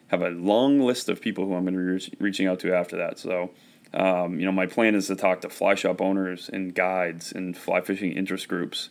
have 0.08 0.22
a 0.22 0.30
long 0.30 0.80
list 0.80 1.10
of 1.10 1.22
people 1.22 1.46
who 1.46 1.56
I'm 1.56 1.64
going 1.64 1.74
to 1.74 1.80
be 1.80 1.86
re- 1.86 2.14
reaching 2.20 2.48
out 2.48 2.60
to 2.60 2.74
after 2.74 2.98
that. 2.98 3.18
So, 3.18 3.52
um, 3.94 4.40
you 4.40 4.46
know, 4.46 4.52
my 4.52 4.66
plan 4.66 4.96
is 4.96 5.08
to 5.08 5.16
talk 5.16 5.42
to 5.42 5.50
fly 5.50 5.76
shop 5.76 6.02
owners 6.02 6.50
and 6.50 6.76
guides 6.76 7.32
and 7.32 7.58
fly 7.58 7.82
fishing 7.82 8.12
interest 8.12 8.48
groups, 8.48 8.90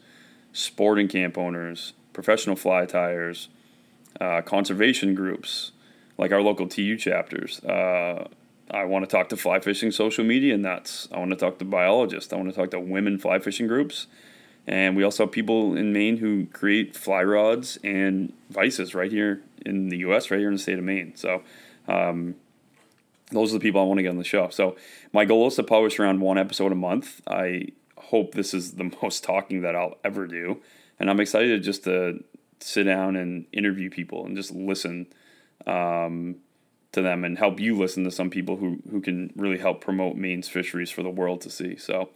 sporting 0.53 1.09
camp 1.09 1.38
owners, 1.38 1.92
professional 2.12 2.57
fly 2.57 2.87
tyers, 2.87 3.48
uh, 4.20 4.42
conservation 4.42 5.14
groups, 5.14 5.72
like 6.18 6.33
our 6.33 6.42
local 6.42 6.68
TU 6.68 6.96
chapters. 6.96 7.61
Uh, 7.64 8.29
I 8.70 8.85
want 8.85 9.09
to 9.09 9.11
talk 9.11 9.29
to 9.29 9.37
fly 9.37 9.61
fishing 9.61 9.90
social 9.90 10.24
media 10.24 10.57
nuts. 10.57 11.09
I 11.12 11.18
want 11.18 11.31
to 11.31 11.37
talk 11.37 11.59
to 11.59 11.64
biologists. 11.64 12.33
I 12.33 12.37
want 12.37 12.48
to 12.48 12.55
talk 12.55 12.70
to 12.70 12.81
women 12.81 13.18
fly 13.18 13.38
fishing 13.38 13.66
groups. 13.66 14.07
And 14.66 14.96
we 14.96 15.03
also 15.03 15.24
have 15.24 15.33
people 15.33 15.77
in 15.77 15.92
Maine 15.92 16.16
who 16.16 16.46
create 16.46 16.96
fly 16.96 17.22
rods 17.22 17.79
and 17.85 18.33
vices 18.48 18.94
right 18.94 19.12
here 19.12 19.42
in 19.64 19.88
the 19.88 19.98
U.S., 19.98 20.31
right 20.31 20.38
here 20.38 20.48
in 20.48 20.55
the 20.55 20.61
state 20.61 20.79
of 20.79 20.85
Maine. 20.85 21.14
So, 21.16 21.42
um, 21.88 22.37
those 23.31 23.50
are 23.50 23.59
the 23.59 23.62
people 23.62 23.81
I 23.81 23.85
want 23.85 23.98
to 23.98 24.03
get 24.03 24.11
on 24.11 24.18
the 24.18 24.24
show. 24.24 24.48
So, 24.50 24.77
my 25.12 25.24
goal 25.24 25.48
is 25.48 25.57
to 25.57 25.62
publish 25.62 25.98
around 25.98 26.20
one 26.20 26.38
episode 26.38 26.72
a 26.72 26.77
month. 26.77 27.20
I 27.27 27.68
hope 27.96 28.35
this 28.35 28.55
is 28.55 28.72
the 28.72 28.85
most 29.03 29.24
talking 29.24 29.62
that 29.62 29.74
I'll 29.74 29.98
ever 30.05 30.27
do. 30.27 30.61
And 30.98 31.11
I'm 31.11 31.20
excited 31.20 31.62
just 31.62 31.85
to 31.85 32.22
sit 32.61 32.85
down 32.85 33.16
and 33.16 33.46
interview 33.53 33.90
people 33.90 34.24
and 34.24 34.37
just 34.37 34.53
listen 34.53 35.07
um, 35.66 36.37
to 36.92 37.03
them 37.03 37.24
and 37.24 37.37
help 37.37 37.61
you 37.61 37.77
listen 37.77 38.05
to 38.05 38.11
some 38.11 38.31
people 38.31 38.57
who, 38.57 38.79
who 38.90 39.00
can 39.00 39.33
really 39.37 39.59
help 39.59 39.81
promote 39.81 40.16
Maine's 40.16 40.48
fisheries 40.48 40.90
for 40.90 41.03
the 41.03 41.11
world 41.11 41.40
to 41.42 41.50
see. 41.50 41.77
So, 41.77 42.11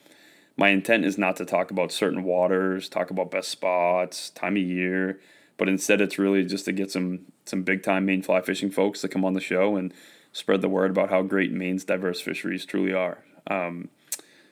my 0.56 0.70
intent 0.70 1.04
is 1.04 1.16
not 1.16 1.36
to 1.36 1.44
talk 1.44 1.70
about 1.70 1.92
certain 1.92 2.24
waters, 2.24 2.88
talk 2.88 3.10
about 3.10 3.30
best 3.30 3.48
spots, 3.48 4.30
time 4.30 4.56
of 4.56 4.62
year, 4.62 5.20
but 5.58 5.68
instead 5.68 6.00
it's 6.00 6.18
really 6.18 6.44
just 6.44 6.64
to 6.64 6.72
get 6.72 6.90
some 6.90 7.20
some 7.44 7.62
big 7.62 7.82
time 7.82 8.06
Maine 8.06 8.22
fly 8.22 8.40
fishing 8.40 8.70
folks 8.70 9.02
to 9.02 9.08
come 9.08 9.24
on 9.24 9.34
the 9.34 9.40
show 9.40 9.76
and 9.76 9.92
spread 10.32 10.62
the 10.62 10.68
word 10.68 10.90
about 10.90 11.10
how 11.10 11.22
great 11.22 11.52
Maine's 11.52 11.84
diverse 11.84 12.20
fisheries 12.20 12.64
truly 12.64 12.92
are. 12.92 13.18
Um, 13.48 13.88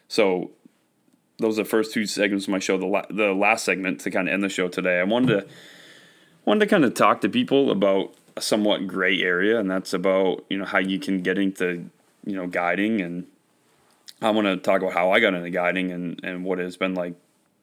so 0.09 0.51
those 1.39 1.59
are 1.59 1.63
the 1.63 1.69
first 1.69 1.93
two 1.93 2.07
segments 2.07 2.47
of 2.47 2.51
my 2.51 2.59
show. 2.59 2.77
The 2.77 2.87
la- 2.87 3.07
the 3.09 3.33
last 3.33 3.65
segment 3.65 4.01
to 4.01 4.11
kind 4.11 4.29
of 4.29 4.35
end 4.35 4.43
the 4.43 4.49
show 4.49 4.69
today, 4.69 5.01
I 5.01 5.05
wanted 5.05 5.41
to 5.41 5.47
wanted 6.45 6.61
to 6.61 6.67
kind 6.67 6.85
of 6.85 6.95
talk 6.95 7.21
to 7.23 7.29
people 7.29 7.71
about 7.71 8.15
a 8.37 8.41
somewhat 8.41 8.87
gray 8.87 9.21
area, 9.23 9.59
and 9.59 9.71
that's 9.71 9.93
about 9.93 10.45
you 10.51 10.59
know 10.59 10.65
how 10.65 10.79
you 10.79 10.99
can 10.99 11.23
get 11.23 11.39
into 11.39 11.89
you 12.25 12.37
know 12.37 12.47
guiding, 12.47 13.01
and 13.01 13.27
I 14.21 14.31
want 14.31 14.47
to 14.47 14.57
talk 14.57 14.83
about 14.83 14.95
how 14.95 15.11
I 15.11 15.21
got 15.21 15.35
into 15.35 15.51
guiding 15.51 15.93
and 15.93 16.21
and 16.25 16.45
what 16.45 16.59
it's 16.59 16.77
been 16.77 16.95
like 16.95 17.15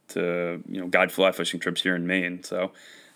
to 0.10 0.62
you 0.68 0.80
know 0.80 0.88
guide 0.88 1.12
fly 1.12 1.32
fishing 1.32 1.60
trips 1.60 1.82
here 1.82 1.96
in 1.96 2.06
Maine. 2.06 2.44
So 2.44 2.72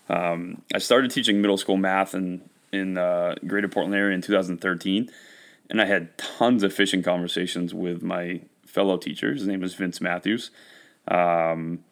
um, 0.08 0.62
I 0.74 0.78
started 0.78 1.10
teaching 1.10 1.40
middle 1.40 1.56
school 1.56 1.76
math 1.76 2.14
in 2.14 2.42
in 2.72 2.98
uh, 2.98 3.34
Greater 3.46 3.68
Portland 3.68 3.94
area 3.94 4.14
in 4.14 4.20
2013, 4.20 5.10
and 5.70 5.80
I 5.80 5.86
had 5.86 6.16
tons 6.18 6.62
of 6.62 6.72
fishing 6.72 7.02
conversations 7.02 7.72
with 7.72 8.02
my 8.02 8.42
fellow 8.66 8.98
teacher. 8.98 9.32
His 9.32 9.46
name 9.46 9.62
is 9.62 9.74
Vince 9.74 10.00
Matthews. 10.00 10.50
Um, 11.08 11.84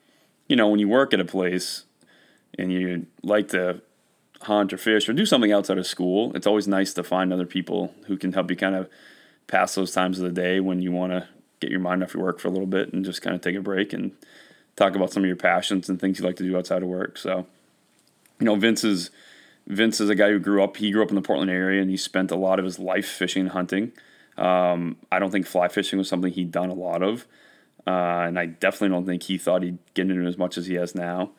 you 0.48 0.57
know, 0.57 0.68
when 0.68 0.79
you 0.79 0.88
work 0.88 1.14
at 1.14 1.20
a 1.20 1.24
place 1.24 1.85
and 2.59 2.70
you 2.70 3.07
like 3.22 3.48
to 3.48 3.81
hunt 4.42 4.72
or 4.72 4.76
fish 4.76 5.09
or 5.09 5.12
do 5.12 5.26
something 5.26 5.52
outside 5.52 5.79
of 5.79 5.87
school, 5.87 6.33
it's 6.37 6.46
always 6.46 6.68
nice 6.68 6.92
to 6.94 7.02
find 7.02 7.33
other 7.33 7.46
people 7.46 7.94
who 8.07 8.16
can 8.16 8.33
help 8.33 8.50
you 8.50 8.57
kind 8.57 8.76
of 8.76 8.88
pass 9.46 9.74
those 9.74 9.92
times 9.92 10.18
of 10.18 10.24
the 10.24 10.40
day 10.40 10.61
when 10.61 10.83
you 10.83 10.92
want 10.92 11.12
to 11.12 11.26
get 11.61 11.70
your 11.70 11.81
mind 11.81 12.02
off 12.02 12.14
your 12.14 12.22
work 12.22 12.38
for 12.38 12.48
a 12.48 12.50
little 12.50 12.66
bit 12.66 12.92
and 12.92 13.05
just 13.05 13.22
kind 13.22 13.35
of 13.35 13.40
take 13.40 13.57
a 13.57 13.61
break 13.61 13.92
and 13.92 14.12
talk 14.76 14.94
about 14.94 15.12
some 15.12 15.22
of 15.22 15.26
your 15.26 15.37
passions 15.37 15.88
and 15.88 15.98
things 15.98 16.18
you 16.18 16.24
like 16.24 16.37
to 16.37 16.42
do 16.42 16.57
outside 16.57 16.83
of 16.83 16.88
work. 16.88 17.16
So, 17.16 17.46
you 18.38 18.46
know, 18.46 18.57
Vince 18.57 18.85
is 18.85 19.11
Vince 19.66 20.01
is 20.01 20.09
a 20.09 20.14
guy 20.14 20.31
who 20.31 20.38
grew 20.38 20.62
up. 20.62 20.77
He 20.77 20.90
grew 20.90 21.03
up 21.03 21.11
in 21.11 21.16
the 21.16 21.22
Portland 21.22 21.51
area 21.51 21.81
and 21.81 21.90
he 21.90 21.96
spent 21.96 22.31
a 22.31 22.37
lot 22.37 22.59
of 22.59 22.64
his 22.64 22.79
life 22.79 23.07
fishing 23.07 23.42
and 23.42 23.51
hunting. 23.51 23.92
Um, 24.37 24.96
I 25.11 25.18
don't 25.18 25.31
think 25.31 25.46
fly 25.46 25.68
fishing 25.68 25.99
was 25.99 26.09
something 26.09 26.33
he'd 26.33 26.53
done 26.53 26.68
a 26.68 26.75
lot 26.75 27.03
of, 27.03 27.27
uh, 27.87 28.25
and 28.27 28.38
I 28.38 28.46
definitely 28.46 28.90
don't 28.90 29.07
think 29.07 29.22
he 29.22 29.38
thought 29.38 29.62
he'd 29.62 29.79
get 29.94 30.11
into 30.11 30.22
it 30.22 30.29
as 30.29 30.37
much 30.37 30.59
as 30.59 30.66
he 30.66 30.75
has 30.75 30.94
now. 30.94 31.31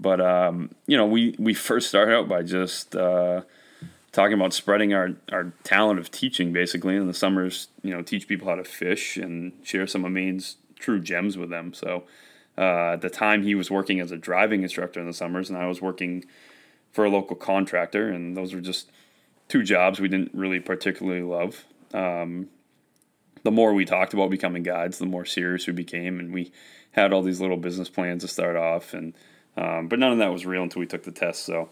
But 0.00 0.20
um, 0.20 0.74
you 0.86 0.96
know, 0.96 1.06
we 1.06 1.34
we 1.38 1.54
first 1.54 1.88
started 1.88 2.14
out 2.14 2.28
by 2.28 2.42
just 2.42 2.96
uh, 2.96 3.42
talking 4.12 4.34
about 4.34 4.52
spreading 4.52 4.94
our 4.94 5.10
our 5.32 5.52
talent 5.64 5.98
of 6.00 6.10
teaching, 6.10 6.52
basically. 6.52 6.96
In 6.96 7.06
the 7.06 7.14
summers, 7.14 7.68
you 7.82 7.90
know, 7.94 8.02
teach 8.02 8.26
people 8.26 8.48
how 8.48 8.56
to 8.56 8.64
fish 8.64 9.16
and 9.16 9.52
share 9.62 9.86
some 9.86 10.04
of 10.04 10.12
Maine's 10.12 10.56
true 10.78 11.00
gems 11.00 11.36
with 11.38 11.50
them. 11.50 11.72
So 11.72 12.04
uh, 12.58 12.92
at 12.94 13.00
the 13.00 13.10
time, 13.10 13.42
he 13.42 13.54
was 13.54 13.70
working 13.70 14.00
as 14.00 14.10
a 14.10 14.16
driving 14.16 14.62
instructor 14.62 15.00
in 15.00 15.06
the 15.06 15.12
summers, 15.12 15.50
and 15.50 15.58
I 15.58 15.66
was 15.66 15.82
working 15.82 16.24
for 16.92 17.04
a 17.04 17.10
local 17.10 17.36
contractor, 17.36 18.08
and 18.08 18.36
those 18.36 18.54
were 18.54 18.60
just 18.60 18.90
two 19.48 19.62
jobs 19.62 20.00
we 20.00 20.08
didn't 20.08 20.32
really 20.34 20.60
particularly 20.60 21.22
love. 21.22 21.64
Um, 21.92 22.48
the 23.42 23.50
more 23.50 23.74
we 23.74 23.84
talked 23.84 24.14
about 24.14 24.30
becoming 24.30 24.62
guides, 24.62 24.98
the 24.98 25.06
more 25.06 25.24
serious 25.24 25.66
we 25.66 25.72
became, 25.72 26.18
and 26.18 26.32
we 26.32 26.52
had 26.92 27.12
all 27.12 27.22
these 27.22 27.40
little 27.40 27.58
business 27.58 27.88
plans 27.88 28.22
to 28.22 28.28
start 28.28 28.56
off, 28.56 28.94
and 28.94 29.14
um, 29.56 29.88
but 29.88 29.98
none 29.98 30.12
of 30.12 30.18
that 30.18 30.32
was 30.32 30.44
real 30.44 30.62
until 30.62 30.80
we 30.80 30.86
took 30.86 31.04
the 31.04 31.12
test. 31.12 31.44
So 31.44 31.68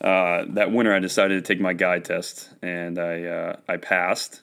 uh, 0.00 0.44
that 0.48 0.72
winter, 0.72 0.94
I 0.94 0.98
decided 0.98 1.42
to 1.42 1.46
take 1.46 1.60
my 1.60 1.74
guide 1.74 2.04
test, 2.04 2.50
and 2.62 2.98
I 2.98 3.24
uh, 3.24 3.56
I 3.68 3.76
passed, 3.76 4.40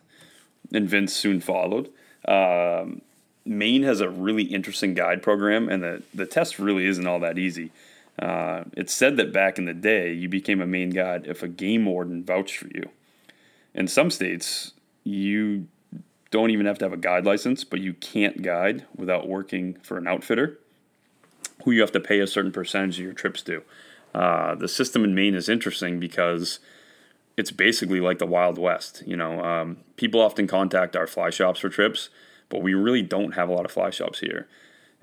and 0.71 0.87
Vince 0.87 1.13
soon 1.13 1.41
followed. 1.41 1.89
Um, 2.25 3.01
Maine 3.45 3.83
has 3.83 3.99
a 3.99 4.09
really 4.09 4.43
interesting 4.43 4.93
guide 4.93 5.21
program, 5.21 5.69
and 5.69 5.83
the 5.83 6.03
the 6.13 6.25
test 6.25 6.59
really 6.59 6.85
isn't 6.85 7.07
all 7.07 7.19
that 7.19 7.37
easy. 7.37 7.71
Uh, 8.19 8.63
it's 8.73 8.93
said 8.93 9.17
that 9.17 9.33
back 9.33 9.57
in 9.57 9.65
the 9.65 9.73
day, 9.73 10.13
you 10.13 10.29
became 10.29 10.61
a 10.61 10.67
Maine 10.67 10.91
guide 10.91 11.25
if 11.25 11.41
a 11.41 11.47
game 11.47 11.85
warden 11.85 12.23
vouched 12.23 12.57
for 12.57 12.67
you. 12.67 12.89
In 13.73 13.87
some 13.87 14.11
states, 14.11 14.73
you 15.03 15.67
don't 16.29 16.51
even 16.51 16.65
have 16.65 16.77
to 16.79 16.85
have 16.85 16.93
a 16.93 16.97
guide 16.97 17.25
license, 17.25 17.63
but 17.63 17.79
you 17.79 17.93
can't 17.93 18.41
guide 18.41 18.85
without 18.95 19.27
working 19.27 19.75
for 19.83 19.97
an 19.97 20.07
outfitter 20.07 20.59
who 21.63 21.71
you 21.71 21.81
have 21.81 21.91
to 21.91 21.99
pay 21.99 22.19
a 22.19 22.27
certain 22.27 22.51
percentage 22.51 22.99
of 22.99 23.05
your 23.05 23.13
trips 23.13 23.41
to. 23.43 23.63
Uh, 24.13 24.55
the 24.55 24.67
system 24.67 25.03
in 25.03 25.15
Maine 25.15 25.35
is 25.35 25.49
interesting 25.49 25.99
because 25.99 26.59
it's 27.35 27.51
basically 27.51 27.99
like 27.99 28.19
the 28.19 28.25
Wild 28.25 28.57
West. 28.57 29.03
You 29.05 29.15
know, 29.15 29.43
um, 29.43 29.77
people 29.95 30.21
often 30.21 30.45
contact 30.45 30.95
our 30.95 31.07
fly 31.07 31.29
shops 31.29 31.59
for 31.59 31.69
trips, 31.69 32.09
but 32.49 32.61
we 32.61 32.73
really 32.73 33.01
don't 33.01 33.33
have 33.33 33.49
a 33.49 33.53
lot 33.53 33.65
of 33.65 33.71
fly 33.71 33.89
shops 33.89 34.19
here. 34.19 34.47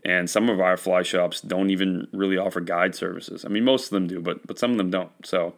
And 0.04 0.30
some 0.30 0.48
of 0.48 0.60
our 0.60 0.76
fly 0.76 1.02
shops 1.02 1.40
don't 1.40 1.70
even 1.70 2.08
really 2.12 2.38
offer 2.38 2.60
guide 2.60 2.94
services. 2.94 3.44
I 3.44 3.48
mean, 3.48 3.64
most 3.64 3.84
of 3.86 3.90
them 3.90 4.06
do, 4.06 4.20
but 4.20 4.46
but 4.46 4.58
some 4.58 4.70
of 4.70 4.78
them 4.78 4.90
don't. 4.90 5.10
So, 5.24 5.54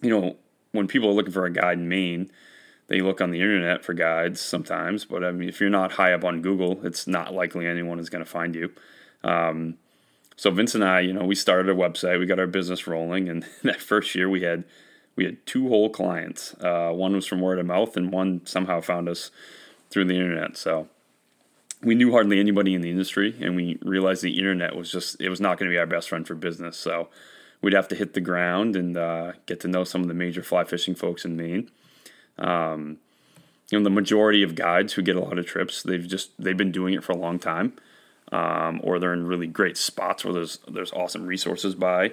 you 0.00 0.08
know, 0.08 0.36
when 0.72 0.88
people 0.88 1.10
are 1.10 1.12
looking 1.12 1.32
for 1.32 1.44
a 1.44 1.52
guide 1.52 1.78
in 1.78 1.88
Maine, 1.88 2.30
they 2.88 3.00
look 3.00 3.20
on 3.20 3.30
the 3.30 3.40
internet 3.40 3.84
for 3.84 3.92
guides 3.92 4.40
sometimes. 4.40 5.04
But 5.04 5.22
I 5.22 5.32
mean, 5.32 5.48
if 5.48 5.60
you're 5.60 5.70
not 5.70 5.92
high 5.92 6.12
up 6.12 6.24
on 6.24 6.40
Google, 6.40 6.84
it's 6.84 7.06
not 7.06 7.34
likely 7.34 7.66
anyone 7.66 7.98
is 7.98 8.08
going 8.08 8.24
to 8.24 8.30
find 8.30 8.54
you. 8.54 8.72
Um, 9.22 9.76
so 10.36 10.50
Vince 10.50 10.74
and 10.74 10.84
I, 10.84 11.00
you 11.00 11.12
know, 11.12 11.24
we 11.24 11.34
started 11.34 11.70
a 11.70 11.74
website, 11.74 12.18
we 12.18 12.26
got 12.26 12.38
our 12.38 12.46
business 12.46 12.86
rolling, 12.86 13.28
and 13.28 13.44
that 13.64 13.80
first 13.80 14.14
year 14.14 14.28
we 14.28 14.42
had 14.42 14.64
we 15.16 15.24
had 15.24 15.44
two 15.46 15.68
whole 15.68 15.88
clients. 15.88 16.54
Uh, 16.60 16.90
one 16.90 17.14
was 17.14 17.26
from 17.26 17.40
word 17.40 17.58
of 17.58 17.66
mouth, 17.66 17.96
and 17.96 18.12
one 18.12 18.44
somehow 18.44 18.80
found 18.80 19.08
us 19.08 19.30
through 19.90 20.06
the 20.06 20.14
internet. 20.14 20.56
So 20.56 20.88
we 21.82 21.94
knew 21.94 22.12
hardly 22.12 22.40
anybody 22.40 22.74
in 22.74 22.80
the 22.80 22.90
industry, 22.90 23.36
and 23.40 23.56
we 23.56 23.78
realized 23.82 24.22
the 24.22 24.38
internet 24.38 24.74
was 24.74 24.90
just 24.90 25.20
it 25.20 25.28
was 25.28 25.40
not 25.40 25.58
going 25.58 25.70
to 25.70 25.74
be 25.74 25.78
our 25.78 25.86
best 25.86 26.08
friend 26.08 26.26
for 26.26 26.34
business. 26.34 26.76
So 26.76 27.08
we'd 27.62 27.72
have 27.72 27.88
to 27.88 27.94
hit 27.94 28.14
the 28.14 28.20
ground 28.20 28.76
and 28.76 28.96
uh, 28.96 29.32
get 29.46 29.60
to 29.60 29.68
know 29.68 29.84
some 29.84 30.02
of 30.02 30.08
the 30.08 30.14
major 30.14 30.42
fly 30.42 30.64
fishing 30.64 30.94
folks 30.94 31.24
in 31.24 31.36
Maine. 31.36 31.70
Um, 32.38 32.98
you 33.70 33.78
know, 33.78 33.84
the 33.84 33.90
majority 33.90 34.42
of 34.42 34.54
guides 34.54 34.92
who 34.92 35.02
get 35.02 35.16
a 35.16 35.20
lot 35.20 35.38
of 35.38 35.46
trips, 35.46 35.82
they've 35.82 36.06
just 36.06 36.30
they've 36.38 36.56
been 36.56 36.72
doing 36.72 36.94
it 36.94 37.02
for 37.02 37.12
a 37.12 37.16
long 37.16 37.38
time, 37.38 37.74
um, 38.32 38.80
or 38.82 38.98
they're 38.98 39.12
in 39.12 39.26
really 39.26 39.46
great 39.46 39.76
spots 39.76 40.24
where 40.24 40.34
there's 40.34 40.58
there's 40.68 40.92
awesome 40.92 41.26
resources 41.26 41.74
by. 41.74 42.12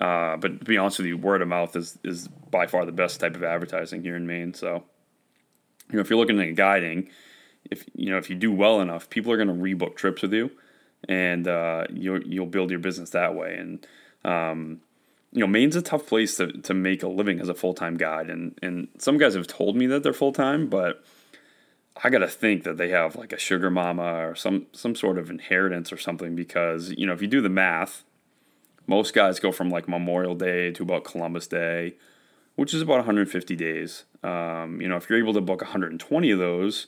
Uh, 0.00 0.36
but 0.36 0.58
to 0.58 0.64
be 0.64 0.76
honest 0.76 0.98
with 0.98 1.06
you, 1.06 1.16
word 1.16 1.40
of 1.40 1.48
mouth 1.48 1.74
is 1.76 1.98
is 2.04 2.28
by 2.28 2.66
far 2.66 2.84
the 2.84 2.92
best 2.92 3.20
type 3.20 3.34
of 3.34 3.42
advertising 3.42 4.02
here 4.02 4.16
in 4.16 4.26
Maine. 4.26 4.52
So, 4.52 4.84
you 5.90 5.96
know, 5.96 6.00
if 6.00 6.10
you're 6.10 6.18
looking 6.18 6.40
at 6.40 6.54
guiding, 6.54 7.08
if 7.70 7.84
you 7.94 8.10
know 8.10 8.18
if 8.18 8.28
you 8.28 8.36
do 8.36 8.52
well 8.52 8.80
enough, 8.80 9.08
people 9.10 9.32
are 9.32 9.36
going 9.36 9.48
to 9.48 9.54
rebook 9.54 9.96
trips 9.96 10.22
with 10.22 10.32
you, 10.32 10.50
and 11.08 11.48
uh, 11.48 11.84
you'll 11.92 12.22
you'll 12.22 12.46
build 12.46 12.70
your 12.70 12.78
business 12.78 13.10
that 13.10 13.34
way. 13.34 13.56
And 13.56 13.86
um, 14.24 14.80
you 15.32 15.40
know, 15.40 15.46
Maine's 15.46 15.76
a 15.76 15.82
tough 15.82 16.06
place 16.06 16.36
to, 16.36 16.52
to 16.52 16.74
make 16.74 17.02
a 17.02 17.08
living 17.08 17.40
as 17.40 17.48
a 17.48 17.54
full 17.54 17.74
time 17.74 17.96
guide, 17.96 18.30
and 18.30 18.58
and 18.62 18.88
some 18.98 19.18
guys 19.18 19.34
have 19.34 19.46
told 19.46 19.76
me 19.76 19.86
that 19.86 20.02
they're 20.02 20.12
full 20.12 20.32
time, 20.32 20.68
but 20.68 21.04
I 22.02 22.10
got 22.10 22.18
to 22.18 22.28
think 22.28 22.64
that 22.64 22.76
they 22.76 22.88
have 22.90 23.16
like 23.16 23.32
a 23.32 23.38
sugar 23.38 23.70
mama 23.70 24.28
or 24.28 24.34
some 24.34 24.66
some 24.72 24.94
sort 24.94 25.18
of 25.18 25.30
inheritance 25.30 25.92
or 25.92 25.96
something 25.96 26.34
because 26.34 26.90
you 26.92 27.06
know 27.06 27.12
if 27.12 27.22
you 27.22 27.28
do 27.28 27.40
the 27.40 27.48
math, 27.48 28.04
most 28.86 29.14
guys 29.14 29.38
go 29.38 29.52
from 29.52 29.70
like 29.70 29.88
Memorial 29.88 30.34
Day 30.34 30.70
to 30.72 30.82
about 30.82 31.04
Columbus 31.04 31.46
Day, 31.46 31.94
which 32.56 32.74
is 32.74 32.82
about 32.82 32.98
150 32.98 33.54
days. 33.56 34.04
Um, 34.24 34.80
you 34.80 34.88
know, 34.88 34.96
if 34.96 35.08
you're 35.08 35.18
able 35.18 35.34
to 35.34 35.40
book 35.42 35.60
120 35.60 36.30
of 36.30 36.38
those, 36.38 36.86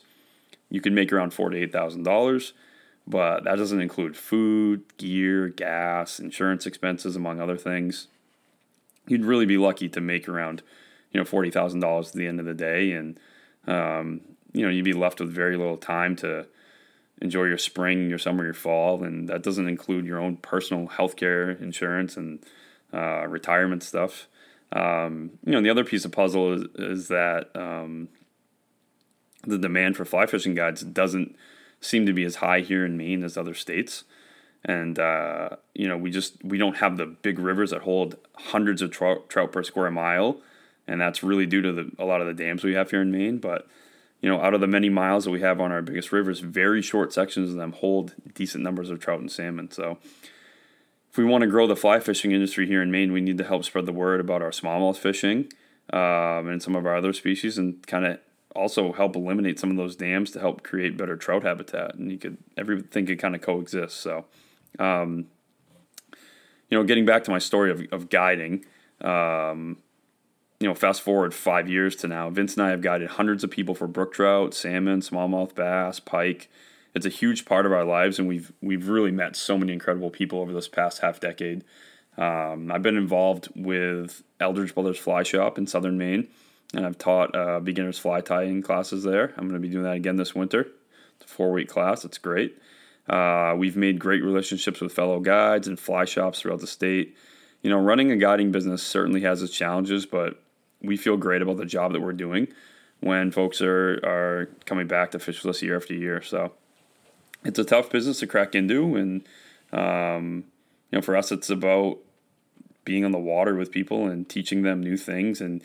you 0.69 0.81
can 0.81 0.95
make 0.95 1.13
around 1.13 1.33
four 1.33 1.49
to 1.49 1.57
eight 1.57 1.71
thousand 1.71 2.03
dollars, 2.03 2.53
but 3.05 3.43
that 3.43 3.57
doesn't 3.57 3.79
include 3.79 4.17
food, 4.17 4.83
gear, 4.97 5.47
gas, 5.47 6.19
insurance 6.19 6.65
expenses, 6.65 7.15
among 7.15 7.39
other 7.39 7.57
things. 7.57 8.07
You'd 9.07 9.23
really 9.23 9.45
be 9.45 9.57
lucky 9.57 9.87
to 9.87 10.01
make 10.01 10.27
around, 10.27 10.63
you 11.11 11.19
know, 11.19 11.25
forty 11.25 11.51
thousand 11.51 11.79
dollars 11.79 12.09
at 12.09 12.15
the 12.15 12.27
end 12.27 12.39
of 12.39 12.45
the 12.47 12.55
day, 12.55 12.91
and 12.91 13.19
um, 13.67 14.21
you 14.51 14.63
know 14.63 14.69
you'd 14.69 14.83
be 14.83 14.93
left 14.93 15.19
with 15.19 15.29
very 15.29 15.55
little 15.55 15.77
time 15.77 16.15
to 16.17 16.47
enjoy 17.21 17.43
your 17.43 17.57
spring, 17.57 18.09
your 18.09 18.19
summer, 18.19 18.43
your 18.43 18.53
fall, 18.53 19.03
and 19.03 19.29
that 19.29 19.43
doesn't 19.43 19.69
include 19.69 20.05
your 20.05 20.19
own 20.19 20.37
personal 20.37 20.87
healthcare 20.87 21.59
insurance 21.61 22.17
and 22.17 22.43
uh, 22.93 23.25
retirement 23.27 23.83
stuff. 23.83 24.27
Um, 24.71 25.31
you 25.45 25.53
know, 25.53 25.61
the 25.61 25.69
other 25.69 25.85
piece 25.85 26.05
of 26.05 26.11
puzzle 26.11 26.53
is, 26.53 26.63
is 26.75 27.07
that 27.07 27.55
um, 27.55 28.09
the 29.43 29.57
demand 29.57 29.95
for 29.95 30.05
fly 30.05 30.25
fishing 30.25 30.55
guides 30.55 30.81
doesn't 30.81 31.35
seem 31.79 32.05
to 32.05 32.13
be 32.13 32.23
as 32.23 32.35
high 32.35 32.59
here 32.59 32.85
in 32.85 32.97
Maine 32.97 33.23
as 33.23 33.37
other 33.37 33.53
states. 33.53 34.03
And 34.65 34.99
uh, 34.99 35.49
you 35.73 35.87
know, 35.87 35.97
we 35.97 36.11
just 36.11 36.43
we 36.43 36.57
don't 36.57 36.77
have 36.77 36.97
the 36.97 37.05
big 37.05 37.39
rivers 37.39 37.71
that 37.71 37.83
hold 37.83 38.17
hundreds 38.35 38.81
of 38.81 38.91
trout, 38.91 39.29
trout 39.29 39.51
per 39.51 39.63
square 39.63 39.91
mile, 39.91 40.41
and 40.87 40.99
that's 40.99 41.23
really 41.23 41.45
due 41.45 41.61
to 41.61 41.71
the, 41.71 41.91
a 41.97 42.05
lot 42.05 42.21
of 42.21 42.27
the 42.27 42.33
dams 42.33 42.63
we 42.63 42.73
have 42.73 42.91
here 42.91 43.01
in 43.01 43.11
Maine. 43.11 43.37
But 43.37 43.67
you 44.21 44.29
know, 44.29 44.41
out 44.41 44.53
of 44.53 44.61
the 44.61 44.67
many 44.67 44.89
miles 44.89 45.25
that 45.25 45.31
we 45.31 45.41
have 45.41 45.61
on 45.61 45.71
our 45.71 45.81
biggest 45.81 46.11
rivers, 46.11 46.39
very 46.39 46.81
short 46.81 47.13
sections 47.13 47.51
of 47.51 47.55
them 47.55 47.71
hold 47.71 48.15
decent 48.33 48.63
numbers 48.63 48.89
of 48.89 48.99
trout 48.99 49.19
and 49.19 49.31
salmon. 49.31 49.71
So, 49.71 49.99
if 51.17 51.19
we 51.19 51.25
want 51.25 51.41
to 51.41 51.47
grow 51.47 51.65
the 51.65 51.75
fly 51.75 51.99
fishing 51.99 52.31
industry 52.31 52.67
here 52.67 52.79
in 52.79 52.91
Maine, 52.91 53.11
we 53.11 53.21
need 53.21 53.39
to 53.39 53.43
help 53.43 53.65
spread 53.65 53.87
the 53.87 53.91
word 53.91 54.19
about 54.19 54.43
our 54.43 54.51
smallmouth 54.51 54.97
fishing 54.97 55.51
um, 55.91 56.47
and 56.47 56.61
some 56.61 56.75
of 56.75 56.85
our 56.85 56.95
other 56.95 57.11
species, 57.11 57.57
and 57.57 57.85
kind 57.87 58.05
of 58.05 58.19
also 58.55 58.93
help 58.93 59.15
eliminate 59.15 59.59
some 59.59 59.71
of 59.71 59.77
those 59.77 59.95
dams 59.95 60.29
to 60.29 60.39
help 60.39 60.61
create 60.61 60.95
better 60.95 61.17
trout 61.17 61.41
habitat. 61.41 61.95
And 61.95 62.11
you 62.11 62.19
could 62.19 62.37
everything 62.55 63.07
could 63.07 63.17
kind 63.17 63.33
of 63.33 63.41
coexist. 63.41 63.99
So, 63.99 64.25
um, 64.77 65.25
you 66.69 66.77
know, 66.77 66.83
getting 66.83 67.05
back 67.05 67.23
to 67.23 67.31
my 67.31 67.39
story 67.39 67.71
of, 67.71 67.81
of 67.91 68.09
guiding, 68.09 68.63
um, 69.01 69.77
you 70.59 70.67
know, 70.67 70.75
fast 70.75 71.01
forward 71.01 71.33
five 71.33 71.67
years 71.67 71.95
to 71.95 72.07
now, 72.07 72.29
Vince 72.29 72.53
and 72.53 72.63
I 72.63 72.69
have 72.69 72.81
guided 72.81 73.09
hundreds 73.09 73.43
of 73.43 73.49
people 73.49 73.73
for 73.73 73.87
brook 73.87 74.13
trout, 74.13 74.53
salmon, 74.53 75.01
smallmouth 75.01 75.55
bass, 75.55 75.99
pike. 75.99 76.47
It's 76.97 77.05
a 77.05 77.09
huge 77.09 77.45
part 77.45 77.65
of 77.65 77.71
our 77.71 77.85
lives, 77.85 78.19
and 78.19 78.27
we've 78.27 78.51
we've 78.61 78.89
really 78.89 79.11
met 79.11 79.35
so 79.35 79.57
many 79.57 79.71
incredible 79.71 80.09
people 80.09 80.39
over 80.39 80.51
this 80.51 80.67
past 80.67 80.99
half 80.99 81.19
decade. 81.19 81.63
Um, 82.17 82.71
I've 82.71 82.81
been 82.81 82.97
involved 82.97 83.49
with 83.55 84.23
Eldredge 84.41 84.73
Brothers 84.73 84.97
Fly 84.97 85.23
Shop 85.23 85.57
in 85.57 85.67
Southern 85.67 85.97
Maine 85.97 86.27
and 86.73 86.85
I've 86.85 86.97
taught 86.97 87.35
uh, 87.35 87.59
beginners 87.59 87.97
fly 87.97 88.21
tying 88.21 88.61
classes 88.61 89.03
there. 89.03 89.33
I'm 89.37 89.47
going 89.47 89.61
to 89.61 89.67
be 89.67 89.69
doing 89.69 89.83
that 89.83 89.95
again 89.95 90.17
this 90.17 90.35
winter. 90.35 90.67
It's 91.15 91.31
a 91.31 91.33
four 91.33 91.51
week 91.51 91.69
class. 91.69 92.03
It's 92.05 92.17
great. 92.17 92.57
Uh, 93.07 93.53
we've 93.57 93.77
made 93.77 93.99
great 93.99 94.23
relationships 94.23 94.81
with 94.81 94.91
fellow 94.91 95.19
guides 95.19 95.67
and 95.67 95.79
fly 95.79 96.05
shops 96.05 96.41
throughout 96.41 96.59
the 96.59 96.67
state. 96.67 97.15
You 97.61 97.69
know, 97.69 97.79
running 97.79 98.11
a 98.11 98.17
guiding 98.17 98.51
business 98.51 98.83
certainly 98.83 99.21
has 99.21 99.41
its 99.41 99.53
challenges, 99.53 100.05
but 100.05 100.41
we 100.81 100.97
feel 100.97 101.17
great 101.17 101.41
about 101.41 101.57
the 101.57 101.65
job 101.65 101.93
that 101.93 102.01
we're 102.01 102.13
doing 102.13 102.49
when 102.99 103.31
folks 103.31 103.61
are, 103.61 103.93
are 104.03 104.49
coming 104.65 104.87
back 104.87 105.11
to 105.11 105.19
fish 105.19 105.43
with 105.43 105.55
us 105.55 105.61
year 105.61 105.77
after 105.77 105.93
year. 105.93 106.21
So 106.21 106.51
it's 107.47 107.59
a 107.59 107.63
tough 107.63 107.89
business 107.89 108.19
to 108.19 108.27
crack 108.27 108.53
into. 108.53 108.95
And, 108.95 109.27
um, 109.71 110.43
you 110.91 110.97
know, 110.97 111.01
for 111.01 111.15
us, 111.15 111.31
it's 111.31 111.49
about 111.49 111.97
being 112.83 113.05
on 113.05 113.11
the 113.11 113.19
water 113.19 113.55
with 113.55 113.71
people 113.71 114.07
and 114.07 114.27
teaching 114.27 114.63
them 114.63 114.81
new 114.81 114.97
things 114.97 115.41
and 115.41 115.61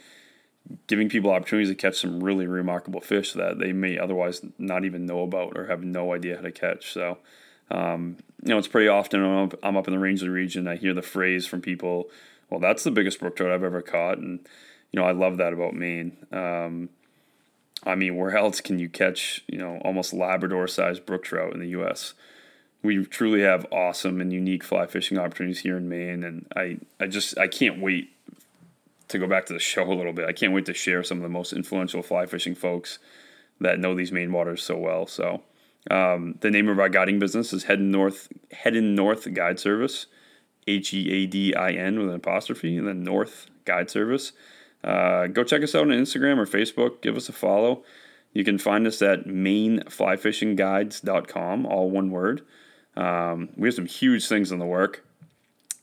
giving 0.87 1.09
people 1.09 1.31
opportunities 1.31 1.69
to 1.69 1.75
catch 1.75 2.01
some 2.01 2.23
really 2.23 2.47
remarkable 2.47 3.01
fish 3.01 3.33
that 3.33 3.59
they 3.59 3.73
may 3.73 3.99
otherwise 3.99 4.43
not 4.59 4.85
even 4.85 5.07
know 5.07 5.23
about 5.23 5.57
or 5.57 5.67
have 5.67 5.83
no 5.83 6.15
idea 6.15 6.37
how 6.37 6.43
to 6.43 6.53
catch. 6.53 6.93
So, 6.93 7.19
um, 7.71 8.17
you 8.43 8.51
know, 8.51 8.59
it's 8.59 8.69
pretty 8.69 8.89
often 8.89 9.23
I'm 9.23 9.45
up, 9.45 9.55
I'm 9.63 9.77
up 9.77 9.89
in 9.89 9.93
the 9.93 9.99
Rangeley 9.99 10.29
region. 10.29 10.69
I 10.69 10.77
hear 10.77 10.95
the 10.95 11.03
phrase 11.03 11.47
from 11.47 11.63
people, 11.63 12.11
"Well, 12.49 12.61
that's 12.61 12.85
the 12.85 12.91
biggest 12.91 13.21
brook 13.21 13.37
trout 13.37 13.53
I've 13.53 13.65
ever 13.65 13.83
caught," 13.83 14.19
and 14.19 14.41
you 14.93 15.01
know, 15.01 15.07
I 15.07 15.13
love 15.13 15.37
that 15.39 15.53
about 15.53 15.75
Maine. 15.75 16.17
Um, 16.33 16.91
I 17.85 17.95
mean, 17.95 18.17
where 18.17 18.37
else 18.37 18.61
can 18.61 18.79
you 18.79 18.89
catch 18.89 19.43
you 19.47 19.59
know 19.59 19.79
almost 19.85 20.13
Labrador-sized 20.13 21.05
brook 21.07 21.25
trout 21.25 21.53
in 21.53 21.61
the 21.61 21.69
U.S.? 21.69 22.15
We 22.83 23.05
truly 23.05 23.43
have 23.43 23.67
awesome 23.71 24.21
and 24.21 24.33
unique 24.33 24.65
fly 24.65 24.87
fishing 24.87 25.19
opportunities 25.19 25.61
here 25.61 25.77
in 25.77 25.89
Maine, 25.89 26.25
and 26.25 26.47
I, 26.57 26.79
I 26.99 27.07
just 27.07 27.39
I 27.39 27.47
can't 27.47 27.81
wait 27.81 28.13
to 29.13 29.19
go 29.19 29.29
back 29.29 29.47
to 29.47 29.53
the 29.53 29.61
show 29.61 29.91
a 29.91 29.95
little 29.95 30.13
bit, 30.13 30.27
I 30.27 30.33
can't 30.33 30.53
wait 30.53 30.67
to 30.67 30.75
share 30.75 31.05
some 31.05 31.19
of 31.19 31.23
the 31.23 31.29
most 31.29 31.53
influential 31.53 32.03
fly 32.03 32.27
fishing 32.27 32.55
folks 32.55 32.99
that 33.61 33.79
know 33.79 33.95
these 33.95 34.11
Maine 34.11 34.33
waters 34.33 34.63
so 34.63 34.77
well. 34.77 35.07
So, 35.07 35.43
um, 35.91 36.37
the 36.41 36.51
name 36.51 36.69
of 36.69 36.81
our 36.81 36.89
guiding 36.89 37.19
business 37.19 37.53
is 37.53 37.65
Headin' 37.65 37.91
North 37.91 38.29
Headin' 38.51 38.95
North 38.95 39.33
Guide 39.33 39.61
Service, 39.61 40.07
H 40.67 40.93
E 40.93 41.11
A 41.11 41.27
D 41.27 41.55
I 41.55 41.73
N 41.73 41.99
with 41.99 42.09
an 42.09 42.17
apostrophe, 42.17 42.77
and 42.77 42.89
then 42.89 43.05
North 43.05 43.47
Guide 43.65 43.91
Service. 43.91 44.33
Uh, 44.83 45.27
go 45.29 45.45
check 45.45 45.63
us 45.63 45.75
out 45.75 45.83
on 45.83 45.89
Instagram 45.89 46.39
or 46.39 46.47
Facebook. 46.47 47.03
Give 47.03 47.15
us 47.17 47.29
a 47.29 47.33
follow. 47.33 47.85
You 48.33 48.45
can 48.45 48.57
find 48.59 48.87
us 48.87 49.03
at 49.03 49.27
mainflyfishingguides.com, 49.27 51.67
all 51.67 51.91
one 51.91 52.11
word. 52.11 52.43
Um, 52.97 53.51
we 53.57 53.69
have 53.69 53.75
some 53.75 53.87
huge 53.87 54.27
things 54.27 54.53
in 54.53 54.59
the 54.59 54.67
work 54.67 55.05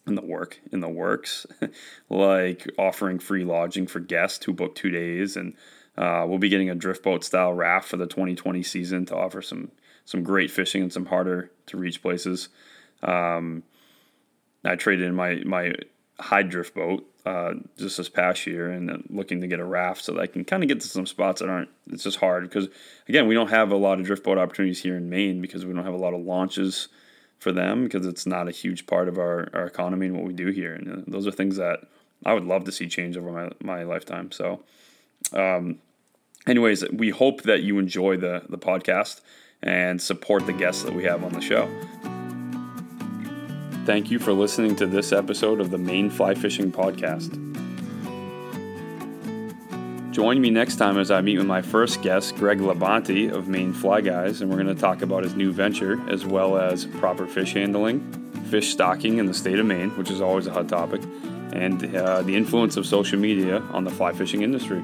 in 0.09 0.15
the 0.15 0.25
work 0.25 0.59
in 0.71 0.81
the 0.81 0.89
works, 0.89 1.45
like 2.09 2.67
offering 2.77 3.19
free 3.19 3.45
lodging 3.45 3.87
for 3.87 3.99
guests 3.99 4.43
who 4.43 4.51
book 4.51 4.75
two 4.75 4.89
days, 4.89 5.37
and 5.37 5.53
uh, 5.97 6.25
we'll 6.27 6.39
be 6.39 6.49
getting 6.49 6.69
a 6.69 6.75
drift 6.75 7.03
boat 7.03 7.23
style 7.23 7.53
raft 7.53 7.87
for 7.87 7.97
the 7.97 8.07
2020 8.07 8.61
season 8.63 9.05
to 9.05 9.15
offer 9.15 9.41
some 9.41 9.71
some 10.03 10.23
great 10.23 10.49
fishing 10.49 10.81
and 10.81 10.91
some 10.91 11.05
harder 11.05 11.51
to 11.67 11.77
reach 11.77 12.01
places. 12.01 12.49
Um, 13.03 13.63
I 14.65 14.75
traded 14.75 15.07
in 15.07 15.15
my 15.15 15.35
my 15.45 15.73
Hyde 16.19 16.49
drift 16.49 16.75
boat 16.75 17.08
uh, 17.25 17.53
just 17.77 17.97
this 17.97 18.09
past 18.09 18.47
year 18.47 18.71
and 18.71 19.03
looking 19.09 19.41
to 19.41 19.47
get 19.47 19.59
a 19.59 19.65
raft 19.65 20.03
so 20.03 20.13
that 20.13 20.21
I 20.21 20.27
can 20.27 20.45
kind 20.45 20.63
of 20.63 20.69
get 20.69 20.81
to 20.81 20.87
some 20.87 21.05
spots 21.05 21.41
that 21.41 21.49
aren't. 21.49 21.69
It's 21.91 22.03
just 22.03 22.17
hard 22.17 22.43
because 22.43 22.69
again 23.07 23.27
we 23.27 23.33
don't 23.33 23.49
have 23.49 23.71
a 23.71 23.75
lot 23.75 23.99
of 23.99 24.05
drift 24.05 24.23
boat 24.23 24.37
opportunities 24.37 24.81
here 24.81 24.95
in 24.95 25.09
Maine 25.09 25.41
because 25.41 25.65
we 25.65 25.73
don't 25.73 25.85
have 25.85 25.93
a 25.93 25.97
lot 25.97 26.13
of 26.13 26.21
launches 26.21 26.87
for 27.39 27.51
them 27.51 27.85
because 27.85 28.05
it's 28.05 28.25
not 28.25 28.47
a 28.47 28.51
huge 28.51 28.85
part 28.85 29.07
of 29.07 29.17
our, 29.17 29.49
our 29.53 29.65
economy 29.65 30.07
and 30.07 30.15
what 30.15 30.25
we 30.25 30.33
do 30.33 30.47
here. 30.47 30.73
And 30.73 30.91
uh, 30.91 31.01
those 31.07 31.25
are 31.25 31.31
things 31.31 31.55
that 31.57 31.79
I 32.25 32.33
would 32.33 32.45
love 32.45 32.65
to 32.65 32.71
see 32.71 32.87
change 32.87 33.17
over 33.17 33.31
my, 33.31 33.49
my 33.61 33.83
lifetime. 33.83 34.31
So, 34.31 34.63
um, 35.33 35.79
anyways, 36.47 36.89
we 36.91 37.09
hope 37.09 37.43
that 37.43 37.63
you 37.63 37.79
enjoy 37.79 38.17
the, 38.17 38.43
the 38.49 38.57
podcast 38.57 39.21
and 39.61 40.01
support 40.01 40.45
the 40.45 40.53
guests 40.53 40.83
that 40.83 40.93
we 40.93 41.03
have 41.03 41.23
on 41.23 41.33
the 41.33 41.41
show. 41.41 41.69
Thank 43.89 44.11
you 44.11 44.19
for 44.19 44.33
listening 44.33 44.75
to 44.75 44.85
this 44.85 45.11
episode 45.11 45.59
of 45.59 45.71
the 45.71 45.79
Maine 45.79 46.11
Fly 46.11 46.35
Fishing 46.35 46.71
Podcast. 46.71 47.31
Join 50.11 50.39
me 50.39 50.51
next 50.51 50.75
time 50.75 50.99
as 50.99 51.09
I 51.09 51.21
meet 51.21 51.39
with 51.39 51.47
my 51.47 51.63
first 51.63 52.03
guest, 52.03 52.35
Greg 52.35 52.59
Labonte 52.59 53.31
of 53.31 53.47
Maine 53.47 53.73
Fly 53.73 54.01
Guys, 54.01 54.41
and 54.41 54.51
we're 54.51 54.61
going 54.61 54.75
to 54.75 54.79
talk 54.79 55.01
about 55.01 55.23
his 55.23 55.33
new 55.33 55.51
venture 55.51 55.99
as 56.07 56.23
well 56.23 56.59
as 56.59 56.85
proper 56.85 57.25
fish 57.25 57.53
handling, 57.53 57.99
fish 58.51 58.69
stocking 58.69 59.17
in 59.17 59.25
the 59.25 59.33
state 59.33 59.57
of 59.57 59.65
Maine, 59.65 59.89
which 59.97 60.11
is 60.11 60.21
always 60.21 60.45
a 60.45 60.51
hot 60.51 60.69
topic, 60.69 61.01
and 61.53 61.95
uh, 61.95 62.21
the 62.21 62.35
influence 62.35 62.77
of 62.77 62.85
social 62.85 63.17
media 63.17 63.57
on 63.71 63.85
the 63.85 63.91
fly 63.91 64.13
fishing 64.13 64.43
industry. 64.43 64.83